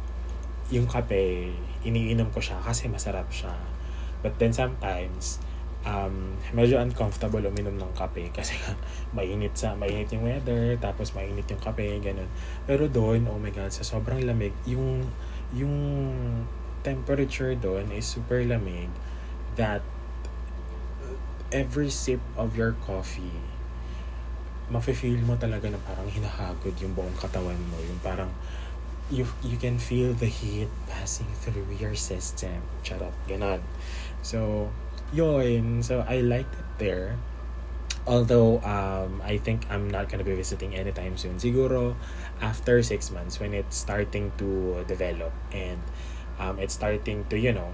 yung 0.71 0.87
kape, 0.87 1.51
iniinom 1.83 2.31
ko 2.31 2.39
siya 2.39 2.63
kasi 2.63 2.87
masarap 2.87 3.27
siya. 3.29 3.53
But 4.23 4.39
then 4.39 4.55
sometimes, 4.55 5.43
um, 5.83 6.35
medyo 6.55 6.79
uncomfortable 6.79 7.43
uminom 7.43 7.75
ng 7.79 7.93
kape 7.95 8.31
kasi 8.37 8.55
mainit 9.11 9.55
sa 9.55 9.75
mainit 9.75 10.09
yung 10.11 10.25
weather 10.27 10.75
tapos 10.79 11.11
mainit 11.15 11.45
yung 11.47 11.61
kape 11.61 11.99
ganun. 11.99 12.27
Pero 12.65 12.87
doon 12.87 13.27
oh 13.29 13.39
my 13.39 13.51
god 13.51 13.71
sa 13.71 13.85
sobrang 13.85 14.23
lamig 14.23 14.55
yung 14.67 15.07
yung 15.53 15.75
temperature 16.83 17.55
doon 17.55 17.87
is 17.95 18.03
super 18.03 18.43
lamig 18.43 18.91
that 19.55 19.79
every 21.53 21.87
sip 21.87 22.19
of 22.35 22.57
your 22.57 22.73
coffee 22.83 23.39
mafe-feel 24.73 25.21
mo 25.21 25.37
talaga 25.37 25.69
na 25.69 25.77
parang 25.85 26.07
hinahagod 26.07 26.73
yung 26.81 26.95
buong 26.97 27.13
katawan 27.19 27.59
mo. 27.69 27.77
Yung 27.83 27.99
parang 28.01 28.31
you 29.11 29.27
you 29.43 29.59
can 29.59 29.77
feel 29.77 30.15
the 30.15 30.31
heat 30.31 30.71
passing 30.87 31.27
through 31.43 31.67
your 31.77 31.93
system. 31.93 32.63
Charot 32.81 33.13
ganon 33.27 33.61
so 34.23 34.71
yun. 35.13 35.85
So 35.85 36.03
I 36.03 36.19
liked 36.25 36.53
it 36.53 36.69
there. 36.77 37.15
Although 38.03 38.59
um 38.65 39.23
I 39.23 39.39
think 39.39 39.63
I'm 39.71 39.87
not 39.87 40.11
gonna 40.11 40.27
be 40.27 40.35
visiting 40.35 40.75
anytime 40.75 41.15
soon. 41.15 41.39
Siguro 41.39 41.95
after 42.41 42.83
six 42.83 43.13
months 43.13 43.39
when 43.39 43.53
it's 43.53 43.77
starting 43.77 44.33
to 44.41 44.83
develop 44.89 45.31
and 45.55 45.79
um 46.41 46.59
it's 46.59 46.75
starting 46.75 47.23
to 47.31 47.39
you 47.39 47.55
know 47.55 47.71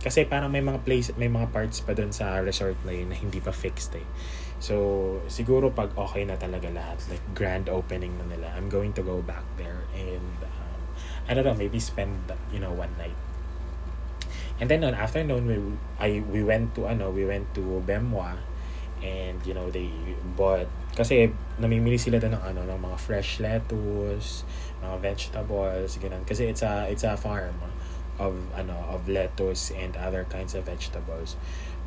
kasi 0.00 0.24
parang 0.24 0.52
may 0.52 0.64
mga 0.64 0.84
place 0.84 1.08
may 1.16 1.28
mga 1.28 1.52
parts 1.52 1.80
pa 1.84 1.92
doon 1.92 2.12
sa 2.12 2.40
resort 2.40 2.76
na 2.84 2.92
yun 2.92 3.08
na 3.12 3.16
hindi 3.16 3.40
pa 3.40 3.52
fixed 3.52 3.96
eh. 3.96 4.04
So 4.60 4.76
siguro 5.32 5.72
pag 5.72 5.96
okay 5.96 6.28
na 6.28 6.36
talaga 6.36 6.68
lahat 6.68 7.00
like 7.08 7.24
grand 7.32 7.72
opening 7.72 8.12
na 8.20 8.28
nila 8.28 8.52
I'm 8.52 8.68
going 8.68 8.92
to 9.00 9.02
go 9.04 9.24
back 9.24 9.44
there 9.56 9.88
and 9.96 10.36
um, 10.44 10.80
I 11.24 11.32
don't 11.32 11.48
know 11.48 11.56
maybe 11.56 11.80
spend 11.80 12.28
you 12.52 12.60
know 12.60 12.72
one 12.76 12.92
night 13.00 13.16
and 14.60 14.68
then 14.68 14.84
on 14.84 14.94
afternoon 14.94 15.48
we 15.48 15.56
I 15.98 16.20
we 16.28 16.44
went 16.44 16.76
to 16.76 16.86
ano 16.86 17.10
we 17.10 17.24
went 17.24 17.50
to 17.56 17.82
Bemwa 17.88 18.36
and 19.00 19.40
you 19.48 19.56
know 19.56 19.72
they 19.72 19.88
bought 20.36 20.68
kasi 20.92 21.32
namimili 21.56 21.96
sila 21.96 22.20
doon 22.20 22.36
ng 22.36 22.44
ano 22.44 22.60
ng 22.68 22.80
mga 22.84 22.96
fresh 23.00 23.40
lettuce 23.40 24.44
mga 24.80 24.96
vegetables 25.00 26.00
ganun. 26.00 26.24
Kasi 26.24 26.48
it's 26.48 26.64
a 26.64 26.88
it's 26.88 27.04
a 27.04 27.16
farm 27.16 27.56
of 28.20 28.36
ano 28.56 28.76
of 28.88 29.08
lettuce 29.08 29.72
and 29.72 29.96
other 29.96 30.24
kinds 30.28 30.56
of 30.56 30.64
vegetables. 30.64 31.36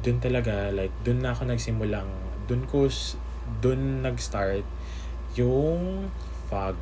Doon 0.05 0.21
talaga 0.21 0.73
like 0.73 0.93
doon 1.01 1.25
na 1.25 1.33
ako 1.33 1.49
nagsimulang 1.49 2.09
doon 2.45 2.65
ko 2.69 2.89
doon 3.59 4.05
nag-start 4.05 4.65
yung 5.33 6.07
fog 6.47 6.77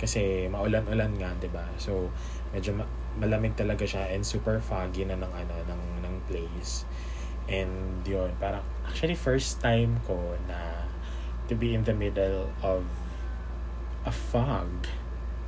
kasi 0.00 0.50
maulan-ulan 0.50 1.14
nga 1.20 1.30
'di 1.38 1.48
ba? 1.52 1.68
So 1.78 2.10
medyo 2.50 2.74
malamig 3.20 3.52
talaga 3.58 3.84
siya 3.84 4.08
and 4.12 4.24
super 4.24 4.56
foggy 4.62 5.04
na 5.04 5.18
ng 5.20 5.32
ano 5.32 5.54
ng 5.68 5.82
ng 6.06 6.14
place 6.30 6.88
And 7.50 8.06
yun, 8.06 8.30
parang 8.38 8.62
actually 8.86 9.18
first 9.18 9.58
time 9.58 9.98
ko 10.06 10.38
na 10.46 10.86
to 11.50 11.54
be 11.58 11.74
in 11.74 11.82
the 11.82 11.94
middle 11.94 12.50
of 12.62 12.86
a 14.06 14.12
fog. 14.14 14.86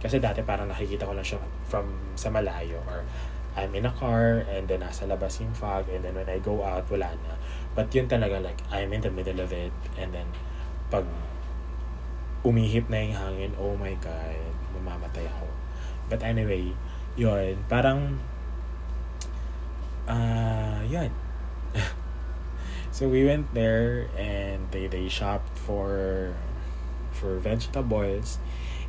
Kasi 0.03 0.19
dati 0.19 0.43
parang 0.43 0.67
nakikita 0.67 1.07
ko 1.07 1.15
lang 1.15 1.25
siya 1.25 1.39
from 1.65 1.87
sa 2.19 2.29
malayo 2.35 2.83
or 2.91 3.07
I'm 3.55 3.71
in 3.79 3.87
a 3.87 3.95
car 3.95 4.43
and 4.51 4.67
then 4.67 4.83
nasa 4.83 5.07
labas 5.07 5.39
yung 5.39 5.55
fog 5.55 5.87
and 5.87 6.03
then 6.03 6.19
when 6.19 6.27
I 6.27 6.43
go 6.43 6.67
out, 6.67 6.91
wala 6.91 7.15
na. 7.15 7.39
But 7.79 7.95
yun 7.95 8.11
talaga 8.11 8.43
like, 8.43 8.59
I'm 8.75 8.91
in 8.91 9.01
the 9.01 9.15
middle 9.15 9.39
of 9.39 9.55
it 9.55 9.73
and 9.95 10.11
then 10.11 10.27
pag 10.91 11.07
umihip 12.43 12.91
na 12.91 13.01
yung 13.01 13.17
hangin, 13.17 13.53
oh 13.57 13.79
my 13.79 13.95
God, 14.03 14.37
mamamatay 14.75 15.25
ako. 15.31 15.47
But 16.11 16.21
anyway, 16.21 16.75
yun, 17.15 17.59
parang, 17.71 18.19
ah, 20.07 20.15
uh, 20.15 20.81
yun, 20.85 21.11
so 22.95 23.09
we 23.09 23.25
went 23.25 23.51
there 23.55 24.07
and 24.19 24.71
they 24.71 24.87
they 24.87 25.09
shopped 25.09 25.59
for 25.59 26.35
for 27.15 27.39
vegetables. 27.39 28.39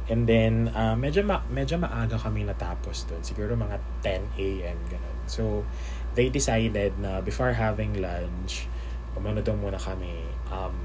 And 0.06 0.30
then 0.30 0.70
uh, 0.78 0.94
medyo 0.94 1.26
ma 1.26 1.42
medyo 1.50 1.82
maaga 1.82 2.22
kami 2.22 2.46
natapos 2.46 3.10
doon 3.10 3.26
siguro 3.26 3.58
mga 3.58 3.82
10 4.06 4.38
a.m. 4.38 4.78
ganun. 4.90 5.18
So 5.26 5.66
they 6.14 6.30
decided 6.30 7.02
na 7.02 7.26
before 7.26 7.58
having 7.58 7.98
lunch 7.98 8.70
umano 9.18 9.40
daw 9.42 9.56
muna 9.56 9.80
kami 9.80 10.28
um, 10.54 10.76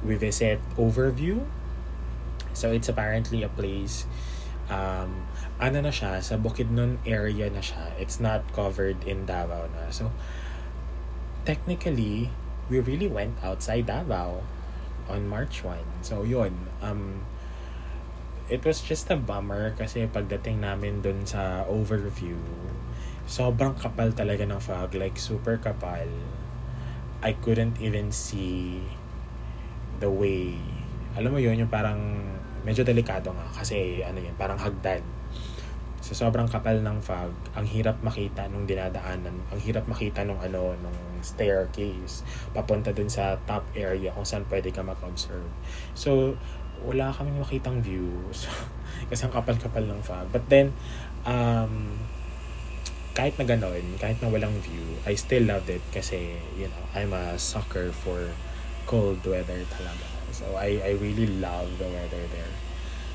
we 0.00 0.16
visit 0.16 0.60
overview. 0.80 1.44
So 2.54 2.70
it's 2.70 2.88
apparently 2.88 3.42
a 3.42 3.50
place 3.50 4.06
um, 4.70 5.26
ano 5.60 5.78
na 5.84 5.92
siya, 5.92 6.20
sa 6.20 6.36
Bukidnon 6.36 7.00
area 7.04 7.48
na 7.50 7.60
siya. 7.60 7.92
It's 8.00 8.20
not 8.20 8.44
covered 8.52 9.04
in 9.04 9.26
Davao 9.26 9.68
na. 9.72 9.90
So, 9.90 10.12
technically, 11.44 12.30
we 12.68 12.80
really 12.80 13.08
went 13.08 13.36
outside 13.44 13.86
Davao 13.86 14.42
on 15.08 15.28
March 15.28 15.62
1. 15.62 16.04
So, 16.04 16.24
yun. 16.24 16.68
Um, 16.80 17.24
it 18.48 18.64
was 18.64 18.80
just 18.80 19.08
a 19.08 19.16
bummer 19.16 19.72
kasi 19.76 20.04
pagdating 20.08 20.60
namin 20.60 21.00
dun 21.00 21.24
sa 21.24 21.64
overview, 21.64 22.36
sobrang 23.24 23.76
kapal 23.76 24.12
talaga 24.12 24.44
ng 24.44 24.60
fog. 24.60 24.92
Like, 24.96 25.16
super 25.16 25.56
kapal. 25.60 26.08
I 27.24 27.32
couldn't 27.40 27.80
even 27.80 28.12
see 28.12 28.84
the 30.00 30.12
way. 30.12 30.60
Alam 31.16 31.38
mo 31.38 31.40
yun, 31.40 31.56
yung 31.56 31.72
parang 31.72 32.34
medyo 32.64 32.82
delikado 32.82 33.30
nga 33.30 33.46
kasi 33.62 34.00
ano 34.00 34.18
yun, 34.18 34.34
parang 34.40 34.58
hagdan 34.58 35.04
sa 36.04 36.12
sobrang 36.12 36.44
kapal 36.44 36.84
ng 36.84 37.00
fog, 37.00 37.32
ang 37.56 37.64
hirap 37.64 37.96
makita 38.04 38.44
nung 38.52 38.68
dinadaanan, 38.68 39.40
ang 39.48 39.60
hirap 39.64 39.88
makita 39.88 40.20
nung 40.20 40.36
ano, 40.36 40.76
nung 40.76 41.00
staircase, 41.24 42.20
papunta 42.52 42.92
dun 42.92 43.08
sa 43.08 43.40
top 43.48 43.64
area 43.72 44.12
kung 44.12 44.28
saan 44.28 44.44
pwede 44.52 44.68
ka 44.68 44.84
mag-observe. 44.84 45.48
So, 45.96 46.36
wala 46.84 47.08
kaming 47.08 47.40
makitang 47.40 47.80
view. 47.80 48.12
So, 48.36 48.52
kasi 49.08 49.26
ang 49.26 49.32
kapal-kapal 49.32 49.88
ng 49.88 50.04
fog. 50.04 50.28
But 50.28 50.44
then, 50.52 50.76
um, 51.24 51.96
kahit 53.16 53.40
na 53.40 53.48
ganon, 53.48 53.96
kahit 53.96 54.20
na 54.20 54.28
walang 54.28 54.60
view, 54.60 55.00
I 55.08 55.16
still 55.16 55.48
loved 55.48 55.72
it 55.72 55.82
kasi, 55.88 56.36
you 56.54 56.68
know, 56.68 56.84
I'm 56.92 57.16
a 57.16 57.40
sucker 57.40 57.90
for 57.90 58.28
cold 58.84 59.24
weather 59.24 59.64
talaga. 59.72 60.13
So, 60.34 60.58
I, 60.58 60.82
I 60.82 60.90
really 60.98 61.30
love 61.38 61.78
the 61.78 61.86
weather 61.86 62.26
there. 62.34 62.54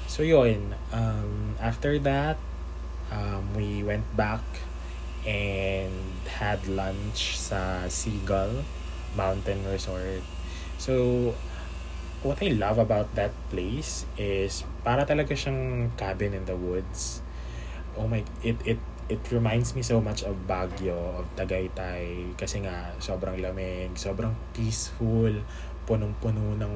So 0.10 0.26
yun, 0.26 0.74
um, 0.90 1.54
after 1.62 2.02
that, 2.02 2.42
um, 3.14 3.54
we 3.54 3.86
went 3.86 4.10
back 4.18 4.42
and 5.22 5.94
had 6.26 6.66
lunch 6.66 7.38
sa 7.38 7.86
Seagull 7.86 8.66
Mountain 9.14 9.70
Resort. 9.70 10.26
So, 10.82 11.38
what 12.26 12.42
I 12.42 12.58
love 12.58 12.82
about 12.82 13.14
that 13.14 13.38
place 13.54 14.10
is 14.18 14.66
para 14.82 15.06
talaga 15.06 15.38
siyang 15.38 15.94
cabin 15.94 16.34
in 16.34 16.50
the 16.50 16.58
woods. 16.58 17.22
Oh 17.94 18.10
my, 18.10 18.26
it, 18.42 18.58
it, 18.66 18.82
it 19.10 19.22
reminds 19.30 19.78
me 19.78 19.86
so 19.86 20.02
much 20.02 20.26
of 20.26 20.50
Baguio, 20.50 21.22
of 21.22 21.30
Tagaytay, 21.38 22.34
kasi 22.34 22.66
nga 22.66 22.98
sobrang 22.98 23.38
lamig, 23.38 23.94
sobrang 23.94 24.34
peaceful, 24.58 25.46
punong-puno 25.90 26.54
ng 26.54 26.76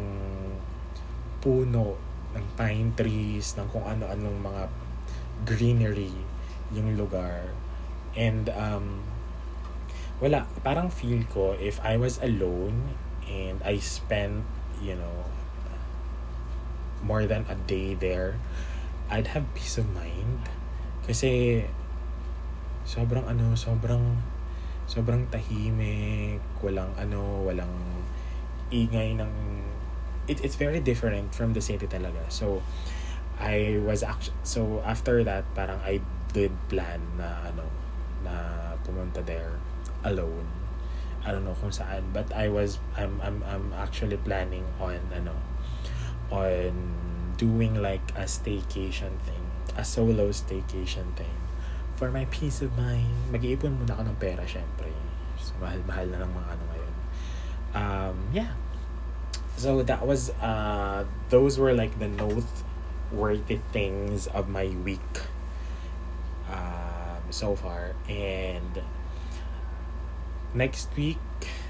puno, 1.38 1.94
ng 2.34 2.46
pine 2.58 2.90
trees, 2.98 3.54
ng 3.62 3.70
kung 3.70 3.86
ano-anong 3.86 4.42
mga 4.42 4.64
greenery 5.46 6.10
yung 6.74 6.98
lugar. 6.98 7.54
And 8.18 8.50
um, 8.50 9.06
wala, 10.18 10.50
parang 10.66 10.90
feel 10.90 11.22
ko 11.30 11.54
if 11.62 11.78
I 11.86 12.02
was 12.02 12.18
alone 12.26 12.98
and 13.30 13.62
I 13.62 13.78
spent, 13.78 14.50
you 14.82 14.98
know, 14.98 15.30
more 17.06 17.30
than 17.30 17.46
a 17.46 17.58
day 17.70 17.94
there, 17.94 18.42
I'd 19.14 19.30
have 19.38 19.46
peace 19.54 19.78
of 19.78 19.86
mind. 19.94 20.50
Kasi 21.06 21.62
sobrang 22.88 23.28
ano, 23.30 23.54
sobrang 23.54 24.18
sobrang 24.88 25.28
tahimik, 25.32 26.44
walang 26.60 26.92
ano, 26.96 27.44
walang 27.44 28.03
ingay 28.74 29.14
ng 29.14 29.30
it, 30.26 30.42
it's 30.42 30.56
very 30.56 30.82
different 30.82 31.36
from 31.36 31.54
the 31.54 31.62
city 31.62 31.86
talaga. 31.86 32.26
So 32.34 32.66
I 33.38 33.78
was 33.86 34.02
actually 34.02 34.38
so 34.42 34.82
after 34.82 35.22
that 35.24 35.46
parang 35.54 35.78
I 35.86 36.02
did 36.34 36.52
plan 36.68 37.02
na 37.22 37.54
ano 37.54 37.70
na 38.26 38.36
pumunta 38.82 39.22
there 39.22 39.62
alone. 40.02 40.50
I 41.24 41.32
don't 41.32 41.46
know 41.46 41.56
kung 41.56 41.72
saan 41.72 42.12
but 42.12 42.34
I 42.34 42.50
was 42.50 42.82
I'm 42.98 43.22
I'm 43.22 43.46
I'm 43.46 43.72
actually 43.78 44.18
planning 44.18 44.66
on 44.82 45.00
ano 45.14 45.38
on 46.34 46.74
doing 47.38 47.78
like 47.78 48.04
a 48.18 48.26
staycation 48.26 49.22
thing, 49.24 49.46
a 49.78 49.86
solo 49.86 50.34
staycation 50.34 51.14
thing 51.14 51.38
for 51.96 52.10
my 52.12 52.26
peace 52.34 52.62
of 52.62 52.74
mind. 52.76 53.14
Mag-iipon 53.30 53.78
muna 53.78 53.96
ako 53.96 54.04
ng 54.10 54.18
pera 54.18 54.44
syempre. 54.44 54.90
So, 55.38 55.54
mahal-mahal 55.62 56.10
na 56.10 56.18
ng 56.26 56.32
mga 56.34 56.48
ano 56.50 56.64
ngayon. 56.72 56.94
Um, 57.74 58.18
yeah. 58.34 58.54
So 59.64 59.80
that 59.80 60.04
was 60.04 60.28
uh 60.44 61.08
those 61.32 61.56
were 61.56 61.72
like 61.72 61.96
the 61.96 62.12
noteworthy 62.12 63.64
things 63.72 64.28
of 64.28 64.52
my 64.52 64.68
week 64.84 65.24
um 66.52 67.24
so 67.32 67.56
far 67.56 67.96
and 68.12 68.84
next 70.52 70.92
week 71.00 71.24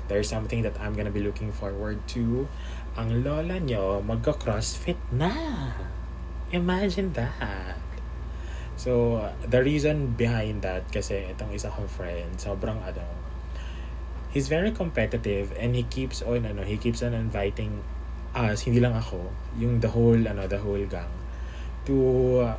there's 0.09 0.25
something 0.25 0.65
that 0.65 0.73
I'm 0.81 0.97
gonna 0.97 1.13
be 1.13 1.21
looking 1.21 1.53
forward 1.53 2.01
to. 2.17 2.49
Ang 2.97 3.21
lola 3.21 3.61
nyo 3.61 4.01
magka-crossfit 4.01 4.97
na. 5.13 5.77
Imagine 6.49 7.13
that. 7.13 7.77
So, 8.73 9.21
the 9.45 9.61
reason 9.61 10.17
behind 10.17 10.65
that 10.65 10.89
kasi 10.89 11.29
itong 11.29 11.53
isa 11.53 11.69
kong 11.69 11.85
friend, 11.85 12.41
sobrang 12.41 12.81
ano, 12.81 13.05
he's 14.33 14.49
very 14.49 14.73
competitive 14.73 15.53
and 15.61 15.77
he 15.77 15.85
keeps 15.85 16.25
on 16.25 16.45
ano, 16.49 16.65
he 16.65 16.75
keeps 16.75 17.05
on 17.05 17.13
inviting 17.13 17.85
us, 18.33 18.65
hindi 18.65 18.81
lang 18.81 18.97
ako, 18.97 19.29
yung 19.61 19.79
the 19.79 19.93
whole 19.93 20.17
ano, 20.17 20.49
the 20.49 20.57
whole 20.57 20.81
gang 20.89 21.13
to 21.85 22.41
uh, 22.41 22.57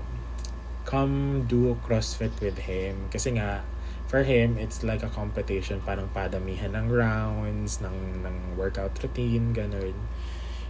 come 0.86 1.42
do 1.50 1.74
CrossFit 1.82 2.30
with 2.38 2.62
him. 2.70 3.10
Kasi 3.10 3.34
nga 3.34 3.66
for 4.06 4.22
him 4.22 4.54
it's 4.54 4.86
like 4.86 5.02
a 5.02 5.10
competition 5.10 5.82
parang 5.82 6.06
padamihan 6.14 6.76
ng 6.76 6.86
rounds 6.92 7.82
ng 7.82 8.22
ng 8.22 8.36
workout 8.54 8.94
routine 9.02 9.50
ganun. 9.50 9.96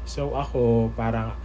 So 0.09 0.33
ako 0.33 0.89
parang 0.97 1.37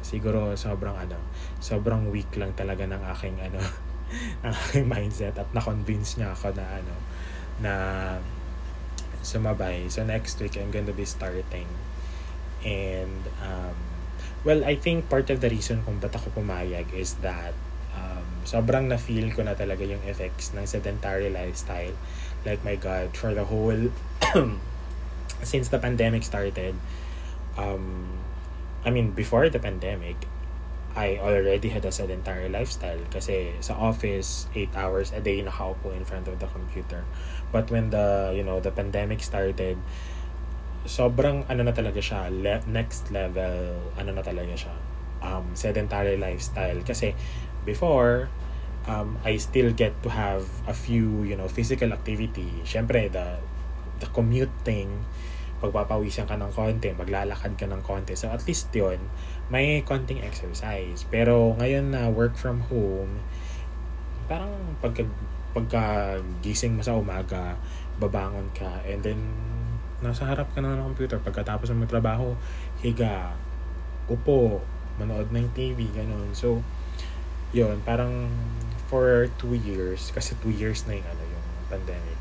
siguro 0.00 0.56
sobrang 0.56 0.96
ano 0.96 1.20
sobrang 1.60 2.08
weak 2.08 2.32
lang 2.40 2.56
talaga 2.56 2.88
ng 2.88 3.02
aking 3.12 3.36
ano 3.44 3.60
ng 4.46 4.54
aking 4.54 4.86
mindset 4.88 5.36
at 5.36 5.50
na-convince 5.52 6.16
niya 6.16 6.32
ako 6.32 6.56
na 6.56 6.64
ano 6.64 6.94
na 7.58 7.72
sumabay. 9.22 9.90
So 9.90 10.04
next 10.04 10.40
week 10.40 10.56
I'm 10.56 10.70
gonna 10.70 10.94
be 10.94 11.04
starting. 11.04 11.68
And 12.64 13.26
um, 13.42 13.76
well 14.44 14.64
I 14.64 14.76
think 14.76 15.08
part 15.08 15.30
of 15.30 15.40
the 15.40 15.50
reason 15.50 15.82
kung 15.82 15.98
ba't 15.98 16.14
ako 16.14 16.42
pumayag 16.42 16.90
is 16.94 17.20
that 17.22 17.54
um, 17.94 18.44
sobrang 18.46 18.90
na-feel 18.90 19.34
ko 19.34 19.42
na 19.42 19.54
talaga 19.54 19.86
yung 19.86 20.02
effects 20.06 20.54
ng 20.54 20.66
sedentary 20.66 21.30
lifestyle. 21.30 21.94
Like 22.46 22.62
my 22.62 22.78
god 22.78 23.14
for 23.14 23.34
the 23.34 23.46
whole 23.46 23.90
since 25.42 25.68
the 25.70 25.78
pandemic 25.78 26.22
started 26.22 26.74
um, 27.58 28.06
I 28.84 28.90
mean 28.90 29.10
before 29.12 29.50
the 29.50 29.58
pandemic 29.58 30.16
I 30.98 31.22
already 31.22 31.70
had 31.70 31.86
a 31.86 31.94
sedentary 31.94 32.50
lifestyle 32.50 32.98
kasi 33.06 33.54
sa 33.62 33.78
office 33.78 34.50
8 34.50 34.74
hours 34.74 35.14
a 35.14 35.22
day 35.22 35.38
nakaupo 35.38 35.94
in 35.94 36.02
front 36.02 36.26
of 36.26 36.42
the 36.42 36.50
computer. 36.50 37.06
But 37.54 37.70
when 37.70 37.94
the 37.94 38.34
you 38.34 38.42
know 38.42 38.58
the 38.58 38.74
pandemic 38.74 39.22
started 39.22 39.78
sobrang 40.90 41.46
ano 41.46 41.62
na 41.62 41.70
talaga 41.70 42.02
siya 42.02 42.34
le- 42.34 42.66
next 42.66 43.14
level 43.14 43.78
ano 43.94 44.10
na 44.10 44.26
talaga 44.26 44.58
siya 44.58 44.74
um, 45.22 45.54
sedentary 45.54 46.18
lifestyle. 46.18 46.82
Kasi 46.82 47.14
before 47.62 48.26
um, 48.90 49.22
I 49.22 49.38
still 49.38 49.70
get 49.70 49.94
to 50.02 50.10
have 50.10 50.50
a 50.66 50.74
few 50.74 51.22
you 51.22 51.38
know 51.38 51.46
physical 51.46 51.94
activity. 51.94 52.50
Syempre 52.66 53.06
the 53.06 53.38
the 54.02 54.10
commute 54.10 54.50
thing 54.66 55.06
pagpapawisan 55.58 56.30
ka 56.30 56.38
ng 56.38 56.54
konti 56.54 56.94
maglalakad 56.94 57.58
ka 57.58 57.66
ng 57.66 57.82
konti. 57.82 58.14
So 58.14 58.30
at 58.30 58.46
least 58.46 58.70
yon 58.70 59.02
may 59.50 59.82
konting 59.82 60.22
exercise. 60.22 61.02
Pero 61.10 61.58
ngayon 61.58 61.94
na 61.94 62.06
work 62.10 62.38
from 62.38 62.62
home 62.70 63.22
parang 64.30 64.52
pagka 64.78 65.08
pagka 65.56 66.16
gising 66.44 66.78
mo 66.78 66.82
sa 66.84 66.94
umaga 66.94 67.58
babangon 67.98 68.46
ka. 68.54 68.84
And 68.86 69.02
then 69.02 69.20
nasa 69.98 70.30
harap 70.30 70.54
ka 70.54 70.62
na 70.62 70.78
ng 70.78 70.94
computer. 70.94 71.18
Pagkatapos 71.18 71.74
ng 71.74 71.90
trabaho 71.90 72.38
higa 72.78 73.34
upo 74.06 74.62
manood 75.02 75.34
ng 75.34 75.50
TV 75.58 75.90
ganun. 75.90 76.30
So 76.38 76.62
yun 77.50 77.82
parang 77.82 78.30
for 78.86 79.26
two 79.40 79.56
years 79.56 80.12
kasi 80.14 80.36
two 80.38 80.52
years 80.52 80.86
na 80.86 80.96
yung 80.96 81.08
ano 81.10 81.22
yung 81.26 81.46
pandemic. 81.66 82.18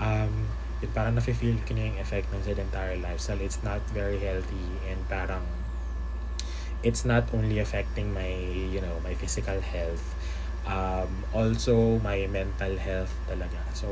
Um 0.00 0.63
yun 0.84 0.92
parang 0.92 1.16
nafe-feel 1.16 1.56
ko 1.64 1.72
na 1.72 1.88
yung 1.88 1.96
effect 1.96 2.28
ng 2.28 2.44
sedentary 2.44 3.00
lifestyle. 3.00 3.40
It's 3.40 3.64
not 3.64 3.80
very 3.96 4.20
healthy 4.20 4.84
and 4.84 5.00
parang 5.08 5.48
it's 6.84 7.08
not 7.08 7.24
only 7.32 7.56
affecting 7.64 8.12
my 8.12 8.28
you 8.68 8.84
know 8.84 9.00
my 9.00 9.16
physical 9.16 9.56
health 9.64 10.04
um 10.68 11.24
also 11.32 11.96
my 12.04 12.28
mental 12.28 12.76
health 12.76 13.16
talaga. 13.24 13.64
So 13.72 13.88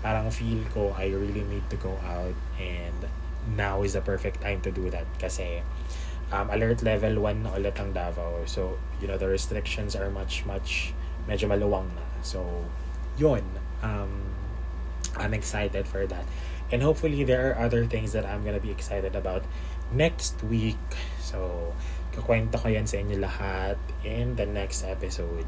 parang 0.00 0.32
feel 0.32 0.64
ko 0.72 0.96
I 0.96 1.12
really 1.12 1.44
need 1.44 1.68
to 1.68 1.76
go 1.76 2.00
out 2.00 2.36
and 2.56 3.08
now 3.44 3.84
is 3.84 3.92
the 3.92 4.00
perfect 4.00 4.40
time 4.40 4.64
to 4.64 4.72
do 4.72 4.88
that 4.88 5.04
kasi 5.20 5.60
um, 6.32 6.48
alert 6.48 6.80
level 6.80 7.20
1 7.20 7.44
na 7.44 7.52
ulit 7.60 7.76
ang 7.76 7.92
Davao. 7.92 8.48
So 8.48 8.80
you 9.04 9.08
know 9.08 9.20
the 9.20 9.28
restrictions 9.28 9.92
are 9.92 10.08
much 10.08 10.48
much 10.48 10.96
medyo 11.28 11.44
maluwang 11.52 11.92
na. 11.92 12.04
So 12.24 12.40
yun 13.20 13.44
um, 13.84 14.33
I'm 15.16 15.34
excited 15.34 15.86
for 15.86 16.06
that 16.06 16.24
and 16.72 16.82
hopefully 16.82 17.24
there 17.24 17.52
are 17.52 17.64
other 17.64 17.86
things 17.86 18.12
that 18.12 18.24
I'm 18.24 18.44
gonna 18.44 18.60
be 18.60 18.70
excited 18.70 19.14
about 19.14 19.42
next 19.92 20.42
week 20.44 20.80
so 21.20 21.72
kukwento 22.14 22.62
ko 22.62 22.68
yan 22.70 22.86
sa 22.86 23.02
inyo 23.02 23.18
lahat 23.18 23.78
in 24.06 24.38
the 24.38 24.46
next 24.46 24.86
episode 24.86 25.46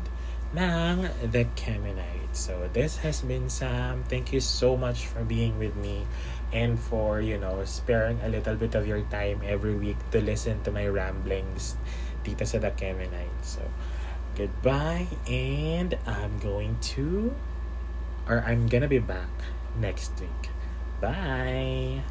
ng 0.55 1.05
The 1.21 1.45
Cheminite. 1.59 2.33
So, 2.33 2.71
this 2.73 3.03
has 3.03 3.21
been 3.21 3.51
Sam. 3.51 4.05
Thank 4.09 4.33
you 4.33 4.41
so 4.41 4.77
much 4.77 5.05
for 5.05 5.25
being 5.25 5.59
with 5.59 5.75
me 5.77 6.07
and 6.53 6.79
for, 6.79 7.21
you 7.21 7.37
know, 7.37 7.65
sparing 7.65 8.21
a 8.23 8.29
little 8.29 8.55
bit 8.55 8.75
of 8.75 8.87
your 8.87 9.03
time 9.11 9.43
every 9.45 9.75
week 9.75 9.99
to 10.13 10.23
listen 10.23 10.63
to 10.63 10.71
my 10.71 10.87
ramblings 10.87 11.77
dito 12.23 12.47
sa 12.47 12.63
The 12.63 12.71
Cheminite. 12.73 13.43
So, 13.43 13.63
goodbye 14.39 15.09
and 15.27 15.97
I'm 16.07 16.39
going 16.39 16.77
to 16.99 17.33
or 18.29 18.45
I'm 18.45 18.69
gonna 18.69 18.91
be 18.91 19.01
back 19.01 19.31
next 19.79 20.13
week. 20.21 20.51
Bye! 21.01 22.03